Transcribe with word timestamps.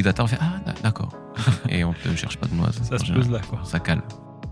big 0.00 0.04
data, 0.04 0.24
on 0.24 0.26
fait 0.26 0.38
Ah, 0.40 0.72
d'accord. 0.82 1.10
et 1.68 1.84
on 1.84 1.94
ne 2.06 2.16
cherche 2.16 2.38
pas 2.38 2.46
de 2.46 2.54
noise. 2.54 2.80
Ça 2.82 2.98
se 2.98 3.12
pose 3.12 3.30
là, 3.30 3.40
quoi. 3.48 3.60
Ça 3.64 3.80
calme. 3.80 4.02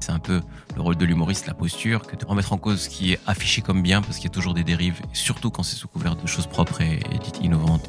C'est 0.00 0.12
un 0.12 0.18
peu 0.18 0.40
le 0.76 0.82
rôle 0.82 0.96
de 0.96 1.04
l'humoriste, 1.04 1.46
la 1.46 1.54
posture, 1.54 2.02
que 2.02 2.14
de 2.16 2.24
remettre 2.24 2.52
en 2.52 2.58
cause 2.58 2.82
ce 2.82 2.88
qui 2.88 3.12
est 3.12 3.20
affiché 3.26 3.62
comme 3.62 3.82
bien, 3.82 4.00
parce 4.00 4.16
qu'il 4.16 4.24
y 4.24 4.32
a 4.32 4.34
toujours 4.34 4.54
des 4.54 4.62
dérives, 4.62 5.00
surtout 5.12 5.50
quand 5.50 5.62
c'est 5.62 5.76
sous 5.76 5.88
couvert 5.88 6.14
de 6.16 6.26
choses 6.26 6.46
propres 6.46 6.80
et, 6.80 7.00
et 7.12 7.18
dites 7.18 7.40
innovantes. 7.42 7.88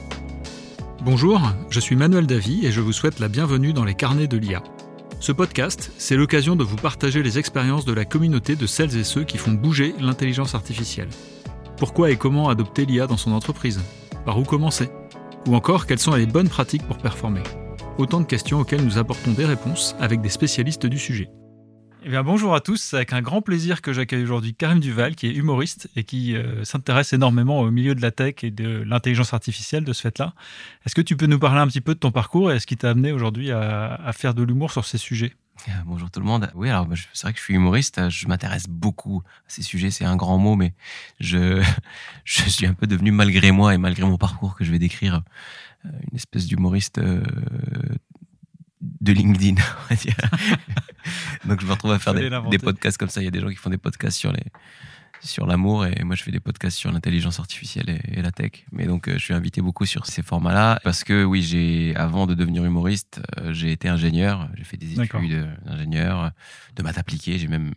Bonjour, 1.04 1.42
je 1.70 1.80
suis 1.80 1.96
Manuel 1.96 2.26
Davy 2.26 2.66
et 2.66 2.72
je 2.72 2.82
vous 2.82 2.94
souhaite 2.94 3.20
la 3.20 3.28
bienvenue 3.28 3.74
dans 3.74 3.86
les 3.86 3.94
carnets 3.94 4.28
de 4.28 4.38
l'IA. 4.38 4.64
Ce 5.20 5.32
podcast, 5.32 5.92
c'est 5.98 6.16
l'occasion 6.16 6.56
de 6.56 6.64
vous 6.64 6.78
partager 6.78 7.22
les 7.22 7.38
expériences 7.38 7.86
de 7.86 7.94
la 7.94 8.06
communauté 8.06 8.56
de 8.56 8.66
celles 8.66 8.98
et 8.98 9.04
ceux 9.04 9.24
qui 9.24 9.38
font 9.38 9.52
bouger 9.52 9.94
l'intelligence 10.00 10.56
artificielle. 10.56 11.10
Pourquoi 11.78 12.10
et 12.10 12.18
comment 12.18 12.50
adopter 12.50 12.86
l'IA 12.86 13.06
dans 13.06 13.18
son 13.18 13.34
entreprise? 13.34 13.82
Par 14.26 14.40
où 14.40 14.44
commencer? 14.44 14.90
Ou 15.48 15.56
encore, 15.56 15.86
quelles 15.86 16.00
sont 16.00 16.16
les 16.16 16.26
bonnes 16.26 16.50
pratiques 16.50 16.84
pour 16.84 16.98
performer? 16.98 17.44
Autant 17.98 18.20
de 18.20 18.26
questions 18.26 18.60
auxquelles 18.60 18.84
nous 18.84 18.98
apportons 18.98 19.32
des 19.32 19.46
réponses 19.46 19.96
avec 20.00 20.22
des 20.22 20.30
spécialistes 20.30 20.86
du 20.86 21.00
sujet. 21.00 21.30
Eh 22.06 22.10
bien, 22.10 22.24
bonjour 22.24 22.56
à 22.56 22.62
tous, 22.62 22.78
c'est 22.78 22.96
avec 22.96 23.12
un 23.12 23.22
grand 23.22 23.42
plaisir 23.42 23.82
que 23.82 23.92
j'accueille 23.92 24.24
aujourd'hui 24.24 24.54
Karim 24.54 24.80
Duval, 24.80 25.16
qui 25.16 25.28
est 25.28 25.34
humoriste 25.34 25.90
et 25.98 26.06
qui 26.06 26.36
euh, 26.36 26.64
s'intéresse 26.64 27.12
énormément 27.12 27.60
au 27.60 27.72
milieu 27.72 27.94
de 27.94 28.02
la 28.02 28.12
tech 28.12 28.36
et 28.44 28.52
de 28.52 28.84
l'intelligence 28.84 29.34
artificielle 29.34 29.84
de 29.84 29.92
ce 29.92 30.02
fait-là. 30.04 30.34
Est-ce 30.86 30.96
que 30.96 31.02
tu 31.02 31.18
peux 31.18 31.26
nous 31.26 31.40
parler 31.40 31.60
un 31.60 31.68
petit 31.68 31.82
peu 31.82 31.96
de 31.96 32.00
ton 32.00 32.12
parcours 32.12 32.54
et 32.54 32.60
ce 32.60 32.68
qui 32.68 32.78
t'a 32.78 32.92
amené 32.92 33.12
aujourd'hui 33.12 33.52
à, 33.52 34.12
faire 34.14 34.34
de 34.34 34.44
l'humour 34.44 34.72
sur 34.72 34.86
ces 34.86 34.98
sujets? 34.98 35.34
Bonjour 35.86 36.10
tout 36.10 36.20
le 36.20 36.26
monde. 36.26 36.50
Oui, 36.56 36.70
alors 36.70 36.88
c'est 37.14 37.24
vrai 37.24 37.34
que 37.34 37.40
je 37.40 37.44
suis 37.44 37.56
humoriste, 37.56 38.10
je 38.10 38.28
m'intéresse 38.28 38.68
beaucoup 38.68 39.24
à 39.26 39.50
ces 39.50 39.62
sujets, 39.62 39.92
c'est 39.92 40.06
un 40.06 40.16
grand 40.16 40.38
mot, 40.38 40.56
mais 40.56 40.74
je, 41.20 41.64
je 42.24 42.50
suis 42.50 42.66
un 42.66 42.74
peu 42.74 42.88
devenu 42.88 43.12
malgré 43.12 43.52
moi 43.52 43.74
et 43.74 43.78
malgré 43.78 44.04
mon 44.04 44.18
parcours 44.18 44.56
que 44.56 44.64
je 44.64 44.72
vais 44.72 44.80
décrire 44.80 45.22
euh, 45.86 45.90
une 46.10 46.16
espèce 46.16 46.46
d'humoriste 46.46 47.00
de 47.00 49.12
LinkedIn, 49.12 49.62
on 49.86 49.94
va 49.94 49.96
dire. 49.96 50.16
Donc 51.46 51.62
je 51.62 51.66
me 51.66 51.72
retrouve 51.72 51.92
à 51.92 52.00
faire 52.00 52.14
des, 52.14 52.60
podcasts 52.60 52.98
comme 52.98 53.10
ça. 53.10 53.22
Il 53.22 53.26
y 53.26 53.28
a 53.28 53.32
des 53.32 53.40
gens 53.40 53.50
qui 53.50 53.56
font 53.56 53.70
des 53.70 53.78
podcasts 53.78 54.18
sur 54.18 54.32
les 54.32 54.44
sur 55.22 55.46
l'amour 55.46 55.86
et 55.86 56.04
moi 56.04 56.16
je 56.16 56.24
fais 56.24 56.32
des 56.32 56.40
podcasts 56.40 56.78
sur 56.78 56.92
l'intelligence 56.92 57.40
artificielle 57.40 57.90
et, 57.90 58.22
la 58.22 58.32
tech. 58.32 58.66
Mais 58.72 58.86
donc 58.86 59.08
euh, 59.08 59.14
je 59.14 59.24
suis 59.24 59.34
invité 59.34 59.62
beaucoup 59.62 59.86
sur 59.86 60.06
ces 60.06 60.22
formats-là 60.22 60.80
parce 60.84 61.04
que 61.04 61.24
oui, 61.24 61.42
j'ai 61.42 61.96
avant 61.96 62.28
de 62.28 62.34
devenir 62.34 62.64
humoriste, 62.66 63.22
euh, 63.38 63.54
j'ai 63.54 63.72
été 63.72 63.88
ingénieur, 63.88 64.50
j'ai 64.56 64.64
fait 64.64 64.78
des 64.78 65.00
études 65.00 65.48
d'ingénieur, 65.66 66.32
de 66.76 66.84
maths 66.84 66.98
appliquées, 66.98 67.38
j'ai 67.38 67.48
même 67.48 67.74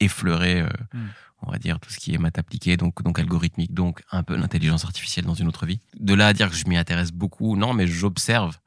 effleuré 0.00 0.60
euh, 0.60 0.68
hmm. 0.94 1.08
on 1.42 1.50
va 1.50 1.58
dire 1.58 1.80
tout 1.80 1.90
ce 1.90 1.98
qui 1.98 2.14
est 2.14 2.18
maths 2.18 2.38
appliquées, 2.38 2.76
donc 2.76 3.02
donc 3.02 3.18
algorithmique, 3.18 3.74
donc 3.74 4.02
un 4.10 4.22
peu 4.22 4.36
l'intelligence 4.36 4.84
artificielle 4.84 5.24
dans 5.24 5.34
une 5.34 5.48
autre 5.48 5.66
vie. 5.66 5.80
De 5.98 6.14
là 6.14 6.28
à 6.28 6.32
dire 6.32 6.50
que 6.50 6.56
je 6.56 6.66
m'y 6.66 6.76
intéresse 6.76 7.12
beaucoup, 7.12 7.56
non, 7.56 7.74
mais 7.74 7.86
j'observe 7.86 8.58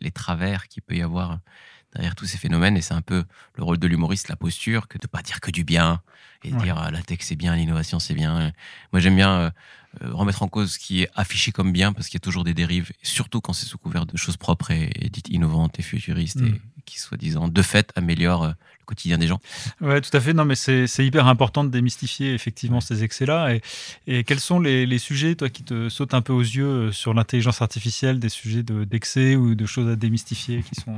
les, 0.00 0.10
travers 0.10 0.68
qu'il 0.68 0.82
peut 0.82 0.96
y 0.96 1.02
avoir 1.02 1.40
derrière 1.94 2.14
tous 2.14 2.26
ces 2.26 2.38
phénomènes. 2.38 2.76
Et 2.76 2.82
c'est 2.82 2.94
un 2.94 3.02
peu 3.02 3.24
le 3.54 3.64
rôle 3.64 3.78
de 3.78 3.86
l'humoriste, 3.86 4.28
la 4.28 4.36
posture, 4.36 4.88
que 4.88 4.98
de 4.98 5.06
pas 5.06 5.22
dire 5.22 5.40
que 5.40 5.50
du 5.50 5.64
bien 5.64 6.00
et 6.44 6.50
dire 6.52 6.76
ah, 6.78 6.90
la 6.90 7.02
tech 7.02 7.18
c'est 7.22 7.36
bien, 7.36 7.56
l'innovation 7.56 7.98
c'est 7.98 8.14
bien. 8.14 8.52
Moi 8.92 9.00
j'aime 9.00 9.16
bien 9.16 9.32
euh, 9.32 9.50
euh, 10.02 10.12
remettre 10.12 10.42
en 10.42 10.48
cause 10.48 10.72
ce 10.72 10.78
qui 10.78 11.02
est 11.02 11.08
affiché 11.14 11.52
comme 11.52 11.72
bien 11.72 11.92
parce 11.92 12.08
qu'il 12.08 12.16
y 12.16 12.22
a 12.22 12.26
toujours 12.26 12.44
des 12.44 12.54
dérives, 12.54 12.92
surtout 13.02 13.40
quand 13.40 13.52
c'est 13.52 13.66
sous 13.66 13.78
couvert 13.78 14.06
de 14.06 14.16
choses 14.16 14.36
propres 14.36 14.70
et, 14.70 14.90
dites 15.10 15.28
innovantes 15.28 15.78
et 15.78 15.82
futuristes 15.82 16.40
et 16.40 16.50
mm. 16.50 16.60
Qui 16.84 16.98
soi-disant 16.98 17.48
de 17.48 17.62
fait 17.62 17.92
améliorent 17.96 18.44
euh, 18.44 18.48
le 18.80 18.84
quotidien 18.84 19.18
des 19.18 19.26
gens. 19.26 19.40
Ouais, 19.80 20.00
tout 20.00 20.14
à 20.16 20.20
fait. 20.20 20.32
Non, 20.32 20.44
mais 20.44 20.54
c'est 20.54 20.86
hyper 20.98 21.26
important 21.26 21.64
de 21.64 21.70
démystifier 21.70 22.34
effectivement 22.34 22.80
ces 22.80 23.04
excès-là. 23.04 23.54
Et, 23.54 23.62
et, 24.06 24.24
quels 24.24 24.40
sont 24.40 24.60
les, 24.60 24.86
les, 24.86 24.98
sujets, 24.98 25.34
toi, 25.34 25.48
qui 25.48 25.64
te 25.64 25.88
sautent 25.88 26.14
un 26.14 26.22
peu 26.22 26.32
aux 26.32 26.40
yeux 26.40 26.92
sur 26.92 27.14
l'intelligence 27.14 27.62
artificielle, 27.62 28.18
des 28.18 28.28
sujets 28.28 28.62
d'excès 28.62 29.36
ou 29.36 29.54
de 29.54 29.66
choses 29.66 29.90
à 29.90 29.96
démystifier 29.96 30.62
qui 30.62 30.80
sont. 30.80 30.96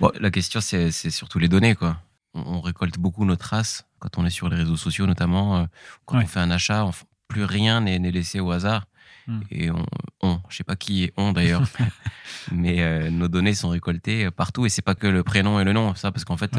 Bon, 0.00 0.10
la 0.18 0.30
question, 0.30 0.60
c'est 0.60 0.90
surtout 1.10 1.38
les 1.38 1.48
données, 1.48 1.74
quoi 1.74 1.98
on, 2.34 2.60
récolte 2.60 2.98
beaucoup 2.98 3.24
nos 3.24 3.36
traces 3.36 3.86
quand 3.98 4.18
on 4.18 4.26
est 4.26 4.30
sur 4.30 4.48
les 4.48 4.56
réseaux 4.56 4.76
sociaux, 4.76 5.06
notamment 5.06 5.58
euh, 5.58 5.64
quand 6.06 6.18
on 6.18 6.26
fait 6.26 6.40
un 6.40 6.50
achat. 6.50 6.88
plus 7.28 7.44
rien 7.44 7.80
n'est 7.80 7.98
laissé 7.98 8.40
au 8.40 8.50
hasard. 8.50 8.86
Hmm. 9.26 9.40
Et 9.50 9.70
on, 9.70 9.86
on, 10.20 10.40
je 10.48 10.56
sais 10.56 10.64
pas 10.64 10.76
qui 10.76 11.04
est 11.04 11.12
on 11.16 11.32
d'ailleurs, 11.32 11.62
mais 12.52 12.82
euh, 12.82 13.10
nos 13.10 13.28
données 13.28 13.54
sont 13.54 13.68
récoltées 13.68 14.30
partout 14.30 14.66
et 14.66 14.68
c'est 14.68 14.82
pas 14.82 14.94
que 14.94 15.06
le 15.06 15.22
prénom 15.22 15.60
et 15.60 15.64
le 15.64 15.72
nom, 15.72 15.94
ça, 15.94 16.10
parce 16.10 16.24
qu'en 16.24 16.36
fait, 16.36 16.52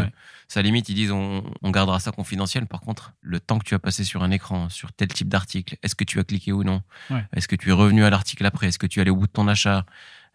ça 0.47 0.61
limite, 0.61 0.89
ils 0.89 0.95
disent 0.95 1.11
on, 1.11 1.43
gardera 1.71 1.99
ça 1.99 2.11
confidentiel. 2.11 2.65
Par 2.67 2.81
contre, 2.81 3.13
le 3.21 3.39
temps 3.39 3.59
que 3.59 3.65
tu 3.65 3.73
as 3.73 3.79
passé 3.79 4.03
sur 4.03 4.23
un 4.23 4.31
écran, 4.31 4.69
sur 4.69 4.93
tel 4.93 5.09
type 5.09 5.27
d'article, 5.27 5.77
est-ce 5.83 5.95
que 5.95 6.03
tu 6.03 6.19
as 6.19 6.23
cliqué 6.23 6.51
ou 6.51 6.63
non? 6.63 6.81
Est-ce 7.33 7.47
que 7.47 7.55
tu 7.55 7.69
es 7.69 7.73
revenu 7.73 8.03
à 8.03 8.09
l'article 8.09 8.45
après? 8.45 8.67
Est-ce 8.67 8.79
que 8.79 8.87
tu 8.87 8.99
es 8.99 9.01
allé 9.01 9.11
au 9.11 9.15
bout 9.15 9.27
de 9.27 9.31
ton 9.31 9.47
achat? 9.47 9.85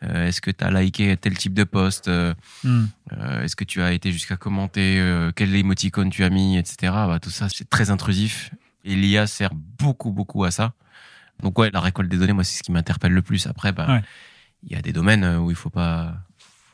Euh, 0.05 0.29
est-ce 0.29 0.41
que 0.41 0.51
tu 0.51 0.65
as 0.65 0.71
liké 0.71 1.17
tel 1.17 1.37
type 1.37 1.55
de 1.55 1.65
post? 1.65 2.09
Euh, 2.09 2.35
hmm. 2.65 2.85
euh, 3.13 3.43
Est-ce 3.43 3.57
que 3.57 3.65
tu 3.65 3.83
as 3.83 3.93
été 3.93 4.13
jusqu'à 4.13 4.37
commenter 4.37 5.03
quel 5.35 5.55
émoticône 5.55 6.11
tu 6.11 6.25
as 6.25 6.31
mis, 6.31 6.57
etc. 6.57 6.93
Bah, 6.93 7.19
tout 7.21 7.31
ça, 7.31 7.49
c'est 7.49 7.69
très 7.69 7.91
intrusif. 7.91 8.51
Et 8.85 8.95
l'IA 8.95 9.27
sert 9.27 9.55
beaucoup, 9.55 10.13
beaucoup 10.13 10.45
à 10.45 10.51
ça. 10.51 10.73
Donc 11.43 11.59
ouais, 11.59 11.71
la 11.71 11.81
récolte 11.81 12.09
des 12.09 12.19
données, 12.19 12.33
moi, 12.33 12.45
c'est 12.45 12.59
ce 12.59 12.63
qui 12.63 12.73
m'interpelle 12.73 13.13
le 13.13 13.23
plus. 13.23 13.47
Après, 13.47 13.73
bah, 13.73 14.03
il 14.63 14.73
y 14.73 14.77
a 14.77 14.83
des 14.83 14.93
domaines 14.93 15.25
où 15.37 15.51
il 15.51 15.57
faut 15.57 15.71
pas, 15.71 16.15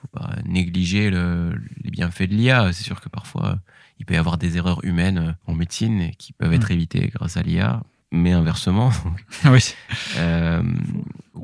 faut 0.00 0.08
pas 0.08 0.36
négliger 0.44 1.10
les 1.10 1.90
bienfaits 1.90 2.28
de 2.28 2.34
l'IA. 2.34 2.72
C'est 2.72 2.84
sûr 2.84 3.00
que 3.00 3.08
parfois, 3.08 3.58
il 3.98 4.06
peut 4.06 4.14
y 4.14 4.18
avoir 4.18 4.38
des 4.38 4.56
erreurs 4.56 4.84
humaines 4.84 5.36
en 5.46 5.54
médecine 5.54 6.10
qui 6.18 6.32
peuvent 6.32 6.52
être 6.52 6.70
hmm. 6.70 6.74
évitées 6.74 7.10
grâce 7.14 7.36
à 7.36 7.42
l'IA 7.42 7.82
mais 8.14 8.32
inversement. 8.32 8.90
oui. 9.44 9.60
Euh, 10.16 10.62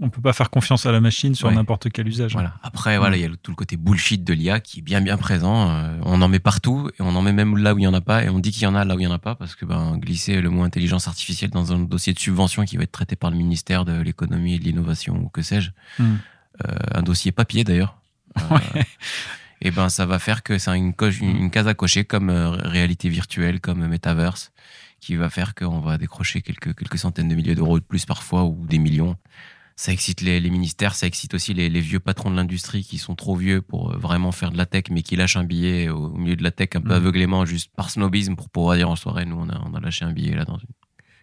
on 0.00 0.08
peut 0.08 0.20
pas 0.20 0.32
faire 0.32 0.50
confiance 0.50 0.86
à 0.86 0.92
la 0.92 1.00
machine 1.00 1.34
sur 1.34 1.50
n'importe 1.50 1.90
quel 1.90 2.06
usage. 2.06 2.32
Voilà. 2.32 2.54
Après, 2.62 2.96
voilà, 2.98 3.16
il 3.16 3.22
y 3.22 3.26
a 3.26 3.28
tout 3.42 3.50
le 3.50 3.56
côté 3.56 3.76
bullshit 3.76 4.22
de 4.22 4.32
l'IA 4.32 4.60
qui 4.60 4.78
est 4.78 4.82
bien 4.82 5.00
bien 5.00 5.16
présent. 5.16 5.70
Euh, 5.70 5.98
on 6.04 6.22
en 6.22 6.28
met 6.28 6.38
partout 6.38 6.88
et 6.98 7.02
on 7.02 7.14
en 7.16 7.22
met 7.22 7.32
même 7.32 7.56
là 7.56 7.74
où 7.74 7.78
il 7.78 7.82
y 7.82 7.86
en 7.86 7.94
a 7.94 8.00
pas 8.00 8.24
et 8.24 8.28
on 8.28 8.38
dit 8.38 8.52
qu'il 8.52 8.62
y 8.62 8.66
en 8.66 8.74
a 8.76 8.84
là 8.84 8.94
où 8.94 9.00
il 9.00 9.02
y 9.02 9.06
en 9.06 9.12
a 9.12 9.18
pas 9.18 9.34
parce 9.34 9.56
que 9.56 9.64
ben 9.64 9.98
glisser 9.98 10.40
le 10.40 10.48
mot 10.50 10.62
intelligence 10.62 11.08
artificielle 11.08 11.50
dans 11.50 11.72
un 11.72 11.80
dossier 11.80 12.12
de 12.12 12.18
subvention 12.18 12.64
qui 12.64 12.76
va 12.76 12.84
être 12.84 12.92
traité 12.92 13.16
par 13.16 13.30
le 13.30 13.36
ministère 13.36 13.84
de 13.84 14.00
l'économie 14.00 14.54
et 14.54 14.58
de 14.58 14.64
l'innovation 14.64 15.16
ou 15.16 15.28
que 15.28 15.42
sais-je, 15.42 15.70
hmm. 15.98 16.16
euh, 16.66 16.74
un 16.94 17.02
dossier 17.02 17.32
papier 17.32 17.64
d'ailleurs. 17.64 17.96
Et 19.62 19.70
ben 19.70 19.90
ça 19.90 20.06
va 20.06 20.18
faire 20.18 20.42
que 20.42 20.56
c'est 20.56 20.74
une, 20.74 20.94
une, 21.20 21.50
case 21.50 21.68
à 21.68 21.74
cocher 21.74 22.06
comme 22.06 22.30
réalité 22.30 23.10
virtuelle, 23.10 23.60
comme 23.60 23.86
metaverse 23.86 24.52
qui 25.00 25.16
va 25.16 25.30
faire 25.30 25.54
qu'on 25.54 25.80
va 25.80 25.98
décrocher 25.98 26.42
quelques, 26.42 26.74
quelques 26.76 26.98
centaines 26.98 27.28
de 27.28 27.34
milliers 27.34 27.54
d'euros 27.54 27.78
de 27.78 27.84
plus 27.84 28.04
parfois 28.04 28.44
ou 28.44 28.66
des 28.66 28.78
millions. 28.78 29.16
Ça 29.76 29.92
excite 29.92 30.20
les, 30.20 30.40
les 30.40 30.50
ministères, 30.50 30.94
ça 30.94 31.06
excite 31.06 31.32
aussi 31.32 31.54
les, 31.54 31.70
les 31.70 31.80
vieux 31.80 32.00
patrons 32.00 32.30
de 32.30 32.36
l'industrie 32.36 32.84
qui 32.84 32.98
sont 32.98 33.14
trop 33.14 33.34
vieux 33.34 33.62
pour 33.62 33.92
euh, 33.92 33.96
vraiment 33.96 34.30
faire 34.30 34.50
de 34.50 34.58
la 34.58 34.66
tech, 34.66 34.84
mais 34.90 35.02
qui 35.02 35.16
lâchent 35.16 35.38
un 35.38 35.44
billet 35.44 35.88
au 35.88 36.10
milieu 36.10 36.36
de 36.36 36.42
la 36.42 36.50
tech 36.50 36.68
un 36.74 36.82
peu 36.82 36.90
mmh. 36.90 36.92
aveuglément, 36.92 37.44
juste 37.46 37.72
par 37.74 37.88
snobisme, 37.88 38.36
pour 38.36 38.50
pouvoir 38.50 38.76
dire 38.76 38.90
en 38.90 38.96
soirée, 38.96 39.24
nous, 39.24 39.36
on 39.36 39.48
a, 39.48 39.58
on 39.64 39.74
a 39.74 39.80
lâché 39.80 40.04
un 40.04 40.12
billet 40.12 40.34
là 40.34 40.44
dans 40.44 40.58
une, 40.58 40.68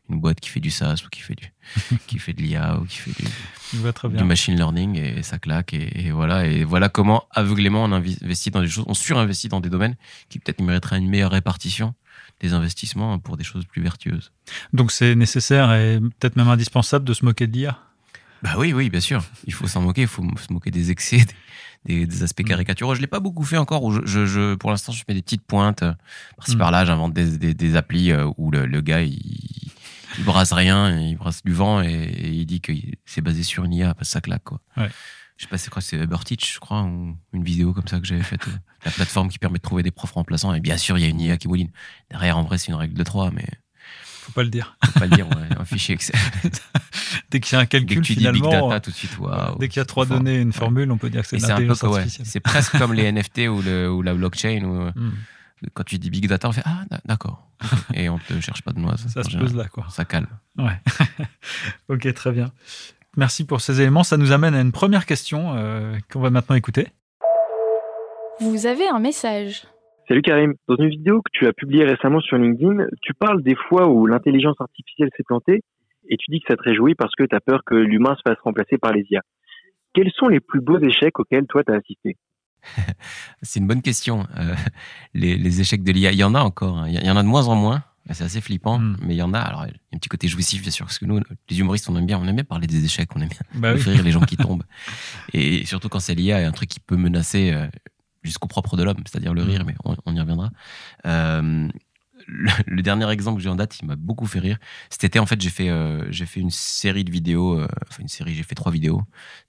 une 0.09 0.19
boîte 0.19 0.39
qui 0.39 0.49
fait 0.49 0.59
du 0.59 0.71
SaaS 0.71 1.03
ou 1.05 1.09
qui 1.09 1.21
fait 1.21 1.35
du 1.35 1.53
qui 2.07 2.19
fait 2.19 2.33
de 2.33 2.41
l'IA 2.41 2.79
ou 2.79 2.85
qui 2.85 2.97
fait 2.97 3.11
du, 3.11 4.17
du, 4.17 4.23
machine 4.23 4.55
learning 4.55 4.97
et, 4.97 5.23
ça 5.23 5.37
claque 5.37 5.73
et, 5.73 6.11
voilà 6.11 6.45
et 6.45 6.63
voilà 6.63 6.89
comment 6.89 7.25
aveuglément 7.31 7.83
on 7.83 7.91
investit 7.91 8.51
dans 8.51 8.61
des 8.61 8.67
choses 8.67 8.85
on 8.87 8.93
surinvestit 8.93 9.49
dans 9.49 9.59
des 9.59 9.69
domaines 9.69 9.95
qui 10.29 10.39
peut-être 10.39 10.61
mériteraient 10.61 10.97
une 10.97 11.09
meilleure 11.09 11.31
répartition 11.31 11.93
des 12.39 12.53
investissements 12.53 13.17
pour 13.19 13.37
des 13.37 13.43
choses 13.43 13.65
plus 13.65 13.81
vertueuses. 13.81 14.31
Donc 14.73 14.91
c'est 14.91 15.15
nécessaire 15.15 15.73
et 15.73 15.99
peut-être 16.19 16.35
même 16.35 16.47
indispensable 16.47 17.05
de 17.05 17.13
se 17.13 17.25
moquer 17.25 17.47
de 17.47 17.53
l'IA 17.53 17.79
Bah 18.43 18.55
oui, 18.57 18.73
oui, 18.73 18.89
bien 18.89 18.99
sûr. 18.99 19.23
Il 19.45 19.53
faut 19.53 19.67
s'en 19.67 19.81
moquer, 19.81 20.01
il 20.01 20.07
faut 20.07 20.23
se 20.37 20.53
moquer 20.53 20.71
des 20.71 20.91
excès, 20.91 21.25
des, 21.85 22.23
aspects 22.23 22.41
mm. 22.41 22.49
caricaturaux. 22.49 22.93
Je 22.93 22.99
ne 22.99 23.03
l'ai 23.03 23.07
pas 23.07 23.19
beaucoup 23.19 23.43
fait 23.43 23.57
encore. 23.57 23.91
Je, 24.05 24.25
je, 24.25 24.55
pour 24.55 24.69
l'instant, 24.69 24.91
je 24.91 25.03
mets 25.07 25.15
des 25.15 25.21
petites 25.21 25.45
pointes. 25.45 25.83
Euh, 25.83 25.93
par-ci 26.37 26.55
mm. 26.55 26.59
par-là, 26.59 26.85
j'invente 26.85 27.13
des, 27.13 27.53
des, 27.53 27.75
applis 27.75 28.11
euh, 28.11 28.29
où 28.37 28.51
le, 28.51 28.65
le 28.65 28.81
gars, 28.81 29.01
il, 29.01 29.19
il, 30.17 30.23
brasse 30.23 30.53
rien, 30.53 30.99
il 30.99 31.15
brasse 31.15 31.43
du 31.43 31.53
vent 31.53 31.81
et, 31.81 32.11
il 32.21 32.45
dit 32.45 32.61
que 32.61 32.71
c'est 33.05 33.21
basé 33.21 33.43
sur 33.43 33.63
une 33.63 33.73
IA, 33.73 33.95
ça 34.01 34.21
claque. 34.21 34.43
Quoi. 34.43 34.61
Ouais 34.77 34.89
je 35.37 35.43
sais 35.43 35.49
pas 35.49 35.57
c'est 35.57 35.69
quoi, 35.69 35.81
c'est 35.81 35.97
Uberteach, 35.97 36.55
je 36.55 36.59
crois, 36.59 36.81
ou 36.83 37.15
une 37.31 37.43
vidéo 37.43 37.71
comme 37.71 37.87
ça 37.87 37.99
que 37.99 38.05
j'avais 38.05 38.23
faite. 38.23 38.47
Euh, 38.47 38.57
la 38.85 38.91
plateforme 38.91 39.29
qui 39.29 39.37
permet 39.37 39.57
de 39.57 39.63
trouver 39.63 39.83
des 39.83 39.91
profs 39.91 40.11
remplaçants. 40.11 40.53
Et 40.53 40.59
bien 40.59 40.77
sûr, 40.77 40.97
il 40.97 41.01
y 41.01 41.05
a 41.05 41.09
une 41.09 41.19
IA 41.19 41.37
qui 41.37 41.47
mouline. 41.47 41.69
Derrière, 42.09 42.37
en 42.37 42.43
vrai, 42.43 42.57
c'est 42.57 42.69
une 42.69 42.77
règle 42.77 42.95
de 42.95 43.03
3, 43.03 43.31
mais. 43.31 43.47
Faut 44.21 44.31
pas 44.31 44.43
le 44.43 44.49
dire. 44.49 44.75
Faut 44.83 44.99
pas 44.99 45.05
le 45.05 45.15
dire, 45.15 45.27
ouais. 45.29 45.47
Un 45.57 45.63
fichier 45.63 45.95
Excel. 45.95 46.19
dès 47.31 47.39
qu'il 47.39 47.55
y 47.55 47.55
a 47.55 47.61
un 47.61 47.65
calcul, 47.65 47.87
dès 47.87 47.95
que 47.95 48.01
tu 48.01 48.15
dis 48.15 48.29
big 48.29 48.43
data 48.43 48.79
tout 48.79 48.91
de 48.91 48.95
suite, 48.95 49.11
Dès 49.59 49.69
qu'il 49.69 49.79
y 49.79 49.81
a 49.81 49.85
trois 49.85 50.05
données, 50.05 50.41
une 50.41 50.53
formule, 50.53 50.91
on 50.91 50.97
peut 50.97 51.09
dire 51.09 51.21
que 51.21 51.27
c'est 51.27 51.37
l'intelligence 51.37 51.83
artificielle. 51.83 52.25
C'est 52.25 52.39
presque 52.39 52.77
comme 52.77 52.93
les 52.93 53.09
NFT 53.11 53.47
ou, 53.49 53.61
le, 53.61 53.91
ou 53.91 54.01
la 54.01 54.15
blockchain. 54.15 54.63
Ou, 54.63 54.91
hmm. 54.99 55.13
Quand 55.73 55.83
tu 55.83 55.97
dis 55.97 56.09
big 56.09 56.27
data, 56.27 56.49
on 56.49 56.51
fait 56.51 56.63
Ah, 56.65 56.85
d'accord. 57.05 57.47
Et 57.93 58.09
on 58.09 58.19
te 58.19 58.39
cherche 58.41 58.61
pas 58.61 58.73
de 58.73 58.79
noise. 58.79 59.07
Ça 59.07 59.23
se 59.23 59.37
pose 59.37 59.55
là, 59.55 59.65
quoi. 59.65 59.87
Ça 59.89 60.05
calme. 60.05 60.27
Ouais. 60.57 60.79
ok, 61.89 62.13
très 62.13 62.31
bien. 62.31 62.51
Merci 63.17 63.47
pour 63.47 63.61
ces 63.61 63.81
éléments. 63.81 64.03
Ça 64.03 64.15
nous 64.15 64.31
amène 64.31 64.53
à 64.53 64.61
une 64.61 64.71
première 64.71 65.07
question 65.07 65.55
euh, 65.55 65.95
qu'on 66.11 66.19
va 66.19 66.29
maintenant 66.29 66.55
écouter. 66.55 66.87
Vous 68.39 68.67
avez 68.67 68.87
un 68.87 68.99
message. 68.99 69.63
Salut 70.07 70.21
Karim. 70.21 70.53
Dans 70.67 70.75
une 70.75 70.89
vidéo 70.89 71.23
que 71.23 71.31
tu 71.33 71.47
as 71.47 71.51
publiée 71.51 71.83
récemment 71.83 72.21
sur 72.21 72.37
LinkedIn, 72.37 72.85
tu 73.01 73.15
parles 73.15 73.41
des 73.41 73.55
fois 73.55 73.87
où 73.87 74.05
l'intelligence 74.05 74.55
artificielle 74.59 75.09
s'est 75.17 75.23
plantée 75.23 75.63
et 76.09 76.15
tu 76.17 76.29
dis 76.29 76.39
que 76.39 76.45
ça 76.47 76.55
te 76.55 76.61
réjouit 76.61 76.93
parce 76.93 77.13
que 77.15 77.23
tu 77.23 77.35
as 77.35 77.39
peur 77.39 77.61
que 77.65 77.73
l'humain 77.73 78.15
se 78.15 78.21
fasse 78.25 78.37
remplacer 78.43 78.77
par 78.77 78.93
les 78.93 79.03
IA. 79.09 79.21
quels 79.95 80.11
sont 80.11 80.27
les 80.27 80.39
plus 80.39 80.61
beaux 80.61 80.79
échecs 80.79 81.19
auxquels 81.19 81.47
toi 81.47 81.63
tu 81.63 81.73
as 81.73 81.75
assisté? 81.75 82.17
C'est 83.41 83.59
une 83.59 83.67
bonne 83.67 83.81
question. 83.81 84.27
Euh, 84.37 84.53
les, 85.15 85.37
les, 85.37 85.59
échecs 85.59 85.83
de 85.83 85.91
l'IA, 85.91 86.11
il 86.11 86.19
y 86.19 86.23
en 86.23 86.35
a 86.35 86.41
encore. 86.41 86.77
Hein. 86.77 86.87
Il 86.87 87.03
y 87.03 87.09
en 87.09 87.17
a 87.17 87.23
de 87.23 87.27
moins 87.27 87.47
en 87.47 87.55
moins. 87.55 87.83
C'est 88.11 88.23
assez 88.23 88.41
flippant, 88.41 88.79
mm. 88.79 88.97
mais 89.01 89.15
il 89.15 89.17
y 89.17 89.21
en 89.21 89.33
a. 89.33 89.39
Alors, 89.39 89.65
il 89.65 89.69
y 89.69 89.71
a 89.71 89.95
un 89.95 89.97
petit 89.97 90.09
côté 90.09 90.27
jouissif, 90.27 90.61
bien 90.61 90.71
sûr, 90.71 90.85
parce 90.85 90.99
que 90.99 91.05
nous, 91.05 91.19
les 91.49 91.59
humoristes, 91.59 91.89
on 91.89 91.95
aime 91.97 92.05
bien, 92.05 92.17
on 92.17 92.27
aime 92.27 92.35
bien 92.35 92.43
parler 92.43 92.67
des 92.67 92.83
échecs, 92.83 93.09
on 93.15 93.21
aime 93.21 93.29
bien 93.29 93.39
bah 93.55 93.73
rire 93.73 94.03
les 94.03 94.11
gens 94.11 94.21
qui 94.21 94.37
tombent. 94.37 94.63
Et 95.33 95.65
surtout 95.65 95.89
quand 95.89 95.99
c'est 95.99 96.15
l'IA, 96.15 96.47
un 96.47 96.51
truc 96.51 96.69
qui 96.69 96.79
peut 96.79 96.97
menacer 96.97 97.51
euh, 97.53 97.67
jusqu'au 98.23 98.47
propre 98.47 98.77
de 98.77 98.83
l'homme, 98.83 99.03
c'est-à-dire 99.05 99.33
le 99.33 99.43
mm. 99.43 99.47
rire, 99.47 99.65
mais 99.65 99.75
on, 99.83 100.15
y 100.15 100.19
reviendra. 100.19 100.51
Euh, 101.05 101.67
le, 102.27 102.81
dernier 102.81 103.09
exemple 103.09 103.37
que 103.37 103.43
j'ai 103.43 103.49
en 103.49 103.55
date, 103.55 103.79
il 103.81 103.87
m'a 103.87 103.95
beaucoup 103.95 104.27
fait 104.27 104.39
rire. 104.39 104.57
Cet 104.89 105.03
été, 105.03 105.19
en 105.19 105.25
fait, 105.25 105.39
j'ai 105.41 105.49
fait, 105.49 105.69
euh, 105.69 106.05
j'ai 106.11 106.25
fait 106.25 106.39
une 106.39 106.51
série 106.51 107.03
de 107.03 107.11
vidéos, 107.11 107.59
euh, 107.59 107.67
enfin 107.89 108.01
une 108.01 108.09
série, 108.09 108.35
j'ai 108.35 108.43
fait 108.43 108.55
trois 108.55 108.71
vidéos, 108.71 109.01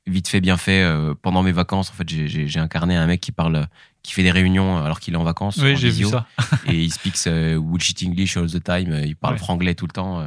vite 0.06 0.28
fait, 0.28 0.40
bien 0.40 0.56
fait. 0.56 0.82
Euh, 0.82 1.14
pendant 1.20 1.42
mes 1.42 1.52
vacances, 1.52 1.90
en 1.90 1.94
fait, 1.94 2.08
j'ai 2.08 2.58
incarné 2.58 2.96
un 2.96 3.06
mec 3.06 3.20
qui 3.20 3.32
parle, 3.32 3.66
qui 4.02 4.12
fait 4.12 4.22
des 4.22 4.30
réunions 4.30 4.78
alors 4.78 5.00
qu'il 5.00 5.14
est 5.14 5.19
en 5.19 5.25
vacances. 5.25 5.58
Oui, 5.58 5.76
j'ai 5.76 5.90
vu 5.90 6.04
ça. 6.04 6.26
et 6.66 6.84
il 6.84 6.92
speaks 6.92 7.28
bullshit 7.58 8.02
English 8.04 8.36
all 8.36 8.50
the 8.50 8.62
time. 8.62 9.02
Il 9.04 9.16
parle 9.16 9.38
franglais 9.38 9.74
tout 9.74 9.86
le 9.86 9.92
temps. 9.92 10.24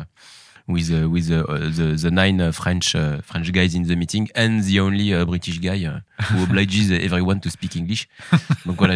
with, 0.67 0.89
with 0.91 1.27
the, 1.27 1.97
the, 2.01 2.11
nine 2.11 2.51
French, 2.53 2.95
French 3.23 3.51
guys 3.51 3.75
in 3.75 3.83
the 3.83 3.95
meeting 3.95 4.29
and 4.35 4.61
the 4.63 4.79
only 4.79 5.11
British 5.25 5.59
guy 5.59 5.79
who 6.29 6.43
obliges 6.43 6.91
everyone 6.91 7.41
to 7.41 7.49
speak 7.49 7.75
English. 7.75 8.07
Donc 8.65 8.77
voilà, 8.77 8.95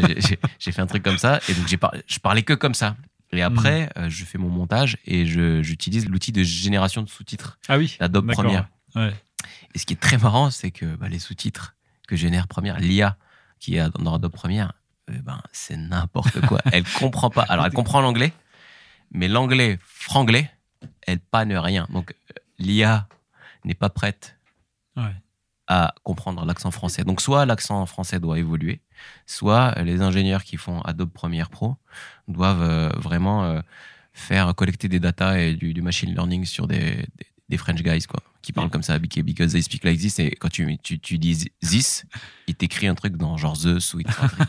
j'ai 0.60 0.72
fait 0.72 0.82
un 0.82 0.88
truc 0.88 1.04
comme 1.04 1.18
ça. 1.18 1.40
Et 1.50 1.54
donc, 1.54 1.68
je 1.68 2.20
parlais 2.20 2.44
que 2.44 2.54
comme 2.54 2.76
ça. 2.76 2.96
Et 3.32 3.42
après, 3.42 3.88
hmm. 3.88 4.00
euh, 4.00 4.10
je 4.10 4.26
fais 4.26 4.38
mon 4.38 4.50
montage 4.50 4.98
et 5.06 5.26
j'utilise 5.26 6.08
l'outil 6.08 6.32
de 6.32 6.44
génération 6.44 7.02
de 7.02 7.10
sous-titres. 7.10 7.60
Ah 7.68 7.78
oui. 7.78 7.98
Adobe 8.00 8.32
Premiere. 8.32 8.68
Et 8.96 9.78
ce 9.78 9.86
qui 9.86 9.94
est 9.94 10.00
très 10.00 10.18
marrant, 10.18 10.52
c'est 10.52 10.72
que 10.72 10.96
bah, 10.96 11.10
les 11.10 11.20
sous-titres 11.20 11.76
que 12.08 12.16
génère 12.16 12.48
Premiere, 12.48 12.80
l'IA 12.80 13.18
qui 13.60 13.76
est 13.76 13.90
dans 14.00 14.16
Adobe 14.16 14.32
Premiere, 14.32 14.74
euh, 15.10 15.20
ben, 15.24 15.42
c'est 15.52 15.78
n'importe 15.78 16.42
quoi. 16.42 16.62
elle 16.72 16.84
comprend 16.84 17.30
pas. 17.30 17.44
Alors, 17.44 17.66
elle 17.66 17.74
comprend 17.74 18.02
l'anglais, 18.02 18.34
mais 19.12 19.28
l'anglais 19.28 19.80
franglais, 19.84 20.50
elle 21.02 21.20
panne 21.20 21.54
rien. 21.54 21.88
Donc, 21.90 22.12
euh, 22.12 22.34
l'IA 22.58 23.08
n'est 23.64 23.76
pas 23.76 23.90
prête 23.90 24.38
à 25.68 25.96
comprendre 26.04 26.46
l'accent 26.46 26.72
français. 26.72 27.04
Donc, 27.04 27.22
soit 27.22 27.46
l'accent 27.46 27.86
français 27.86 28.20
doit 28.20 28.38
évoluer, 28.38 28.82
soit 29.26 29.74
les 29.84 30.02
ingénieurs 30.02 30.44
qui 30.44 30.58
font 30.58 30.82
Adobe 30.82 31.12
Premiere 31.12 31.50
Pro 31.50 31.76
doivent 32.28 32.62
euh, 32.62 32.90
vraiment 32.98 33.46
euh, 33.46 33.62
faire 34.14 34.54
collecter 34.56 34.88
des 34.88 35.00
data 35.00 35.40
et 35.40 35.54
du, 35.54 35.82
machine 35.82 36.14
learning 36.14 36.46
sur 36.46 36.68
des, 36.68 37.06
des, 37.50 37.58
French 37.58 37.82
guys 37.82 38.06
quoi, 38.08 38.22
qui 38.42 38.54
parlent 38.54 38.70
comme 38.70 38.84
ça, 38.84 39.00
because 39.00 39.54
they 39.54 39.62
speak 39.64 39.84
like 39.84 40.00
this. 40.00 40.20
Et 40.20 40.32
quand 40.32 40.50
tu, 40.50 40.78
tu, 40.84 41.00
tu 41.00 41.18
dis 41.18 41.52
this, 41.62 42.06
il 42.48 42.56
t'écrit 42.56 42.88
un 42.88 42.96
truc 42.96 43.18
dans 43.18 43.36
genre 43.38 43.58
the, 43.58 43.80
ou 43.94 44.00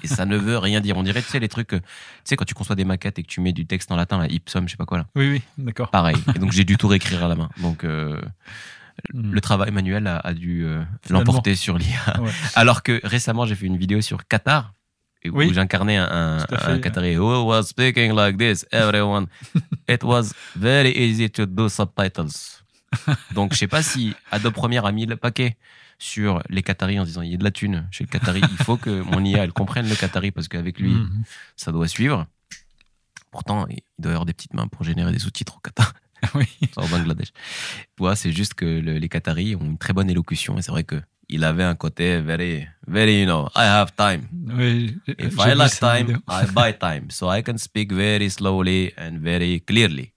et 0.03 0.07
ça 0.07 0.27
ne 0.27 0.37
veut 0.37 0.59
rien 0.59 0.81
dire. 0.83 0.99
On 0.99 1.03
dirait, 1.03 1.23
tu 1.23 1.29
sais, 1.29 1.41
les 1.41 1.49
trucs, 1.49 1.69
tu 1.69 1.81
sais, 2.25 2.37
quand 2.37 2.45
tu 2.45 2.55
conçois 2.55 2.77
des 2.77 2.85
maquettes 2.85 3.19
et 3.19 3.23
que 3.23 3.29
tu 3.29 3.41
mets 3.41 3.53
du 3.53 3.67
texte 3.67 3.91
en 3.91 3.97
latin, 3.97 4.19
là, 4.19 4.27
ipsum, 4.29 4.67
je 4.67 4.73
sais 4.73 4.77
pas 4.77 4.87
quoi 4.87 4.99
là. 4.99 5.07
Oui, 5.15 5.31
oui, 5.31 5.43
d'accord. 5.57 5.91
Pareil. 5.91 6.17
Et 6.35 6.39
donc 6.39 6.53
j'ai 6.53 6.65
dû 6.65 6.77
tout 6.77 6.89
réécrire 6.89 7.25
à 7.25 7.29
la 7.29 7.37
main. 7.37 7.49
Donc 7.62 7.85
euh, 7.85 8.21
hmm. 9.13 9.33
le 9.33 9.41
travail 9.41 9.71
manuel 9.71 10.07
a, 10.07 10.35
dû 10.35 10.67
l'emporter 11.11 11.55
sur 11.55 11.79
l'IA. 11.79 12.21
Alors 12.55 12.83
que 12.83 13.01
récemment, 13.05 13.47
j'ai 13.47 13.55
fait 13.55 13.67
une 13.67 13.77
vidéo 13.77 14.01
sur 14.01 14.27
Qatar 14.27 14.73
où 15.31 15.53
j'incarnais 15.53 15.97
un, 15.97 16.39
un, 16.39 16.79
Qatari 16.79 17.17
who 17.17 17.45
was 17.45 17.65
speaking 17.65 18.13
like 18.13 18.39
this, 18.39 18.67
everyone. 18.71 19.27
It 19.89 20.03
was 20.03 20.33
very 20.55 20.93
easy 20.97 21.31
to 21.31 21.47
do 21.47 21.69
subtitles. 21.69 22.63
Donc, 23.35 23.53
je 23.53 23.59
sais 23.59 23.67
pas 23.67 23.83
si 23.83 24.15
Adobe 24.31 24.55
Premiere 24.55 24.87
a 24.87 24.93
mis 24.93 25.07
le 25.07 25.17
paquet 25.17 25.57
sur 25.99 26.43
les 26.49 26.63
Qataris 26.63 27.01
en 27.01 27.05
disant 27.05 27.23
il 27.23 27.31
y 27.31 27.35
a 27.35 27.39
de 27.39 27.45
la 27.45 27.51
thune 27.51 27.87
chez 27.91 28.05
le 28.05 28.09
Qatari, 28.09 28.41
il 28.41 28.65
faut 28.65 28.77
que 28.77 29.03
mon 29.03 29.25
IA 29.25 29.45
elle 29.45 29.53
comprenne 29.53 29.89
le 29.89 29.95
Qatari 29.95 30.31
parce 30.31 30.49
qu'avec 30.49 30.79
lui, 30.79 30.93
mhm. 30.93 31.25
ça 31.57 31.73
doit 31.73 31.89
suivre. 31.89 32.27
Pourtant, 33.31 33.67
il 33.69 33.81
doit 33.99 34.13
y 34.13 34.15
avoir 34.15 34.27
des 34.27 34.33
petites 34.33 34.55
mains 34.55 34.67
pour 34.67 34.85
générer 34.85 35.13
des 35.13 35.19
sous-titres 35.19 35.57
au 35.57 35.61
Qatar. 35.61 35.93
Oui. 36.35 36.47
au 36.77 36.87
Bangladesh. 36.87 37.33
c'est 38.15 38.33
juste 38.33 38.55
que 38.55 38.65
les 38.65 39.09
Qataris 39.09 39.57
ont 39.57 39.65
une 39.65 39.79
très 39.79 39.93
bonne 39.93 40.11
élocution 40.11 40.59
et 40.59 40.63
c'est 40.63 40.71
vrai 40.73 40.85
que 40.85 41.01
il 41.29 41.45
avait 41.45 41.65
un 41.65 41.75
côté 41.75 42.21
very, 42.21 42.67
very, 42.87 43.21
you 43.21 43.27
know, 43.27 43.49
I 43.57 43.65
have 43.65 43.93
time. 43.97 44.29
Oui, 44.57 44.97
If 45.19 45.35
I 45.39 45.55
lack 45.55 45.79
time, 45.79 46.21
I 46.29 46.47
buy 46.53 46.73
time. 46.79 47.11
So 47.11 47.33
I 47.33 47.43
can 47.43 47.59
speak 47.59 47.93
very 47.93 48.31
slowly 48.31 48.93
and 48.97 49.19
very 49.21 49.61
clearly. 49.61 50.13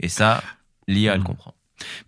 Et 0.00 0.08
ça, 0.08 0.42
l'IA, 0.86 1.14
elle 1.14 1.20
mm. 1.20 1.24
comprend. 1.24 1.54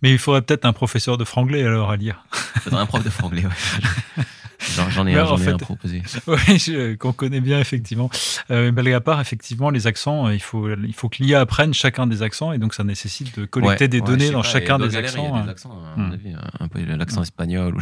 Mais 0.01 0.11
il 0.11 0.17
faudrait 0.17 0.41
peut-être 0.41 0.65
un 0.65 0.73
professeur 0.73 1.17
de 1.17 1.23
franglais 1.23 1.63
alors 1.63 1.91
à 1.91 1.97
lire. 1.97 2.25
Un 2.71 2.85
prof 2.85 3.03
de 3.03 3.09
franglais, 3.09 3.45
ouais. 3.45 4.23
J'en 4.89 5.07
ai, 5.07 5.17
un, 5.17 5.37
ai 5.37 5.57
proposé. 5.57 6.03
Oui, 6.27 6.97
qu'on 6.97 7.13
connaît 7.13 7.41
bien, 7.41 7.59
effectivement. 7.59 8.09
Euh, 8.51 8.71
blague 8.71 8.93
à 8.93 9.01
part, 9.01 9.19
effectivement, 9.19 9.69
les 9.69 9.87
accents, 9.87 10.27
euh, 10.27 10.33
il 10.33 10.41
faut, 10.41 10.69
il 10.69 10.93
faut 10.93 11.09
que 11.09 11.23
l'IA 11.23 11.41
apprenne 11.41 11.73
chacun 11.73 12.07
des 12.07 12.21
accents 12.21 12.51
et 12.51 12.57
donc 12.57 12.73
ça 12.73 12.83
nécessite 12.83 13.37
de 13.39 13.45
collecter 13.45 13.87
des 13.87 14.01
données 14.01 14.29
dans 14.29 14.43
chacun 14.43 14.77
des 14.77 14.95
accents. 14.95 15.33
Il 15.33 15.37
y 15.37 15.41
a 15.41 15.43
des 15.43 15.49
accents, 15.49 15.75
hmm. 15.97 16.11
un 16.59 16.97
l'accent 16.97 17.21
espagnol. 17.21 17.75
Ou 17.75 17.79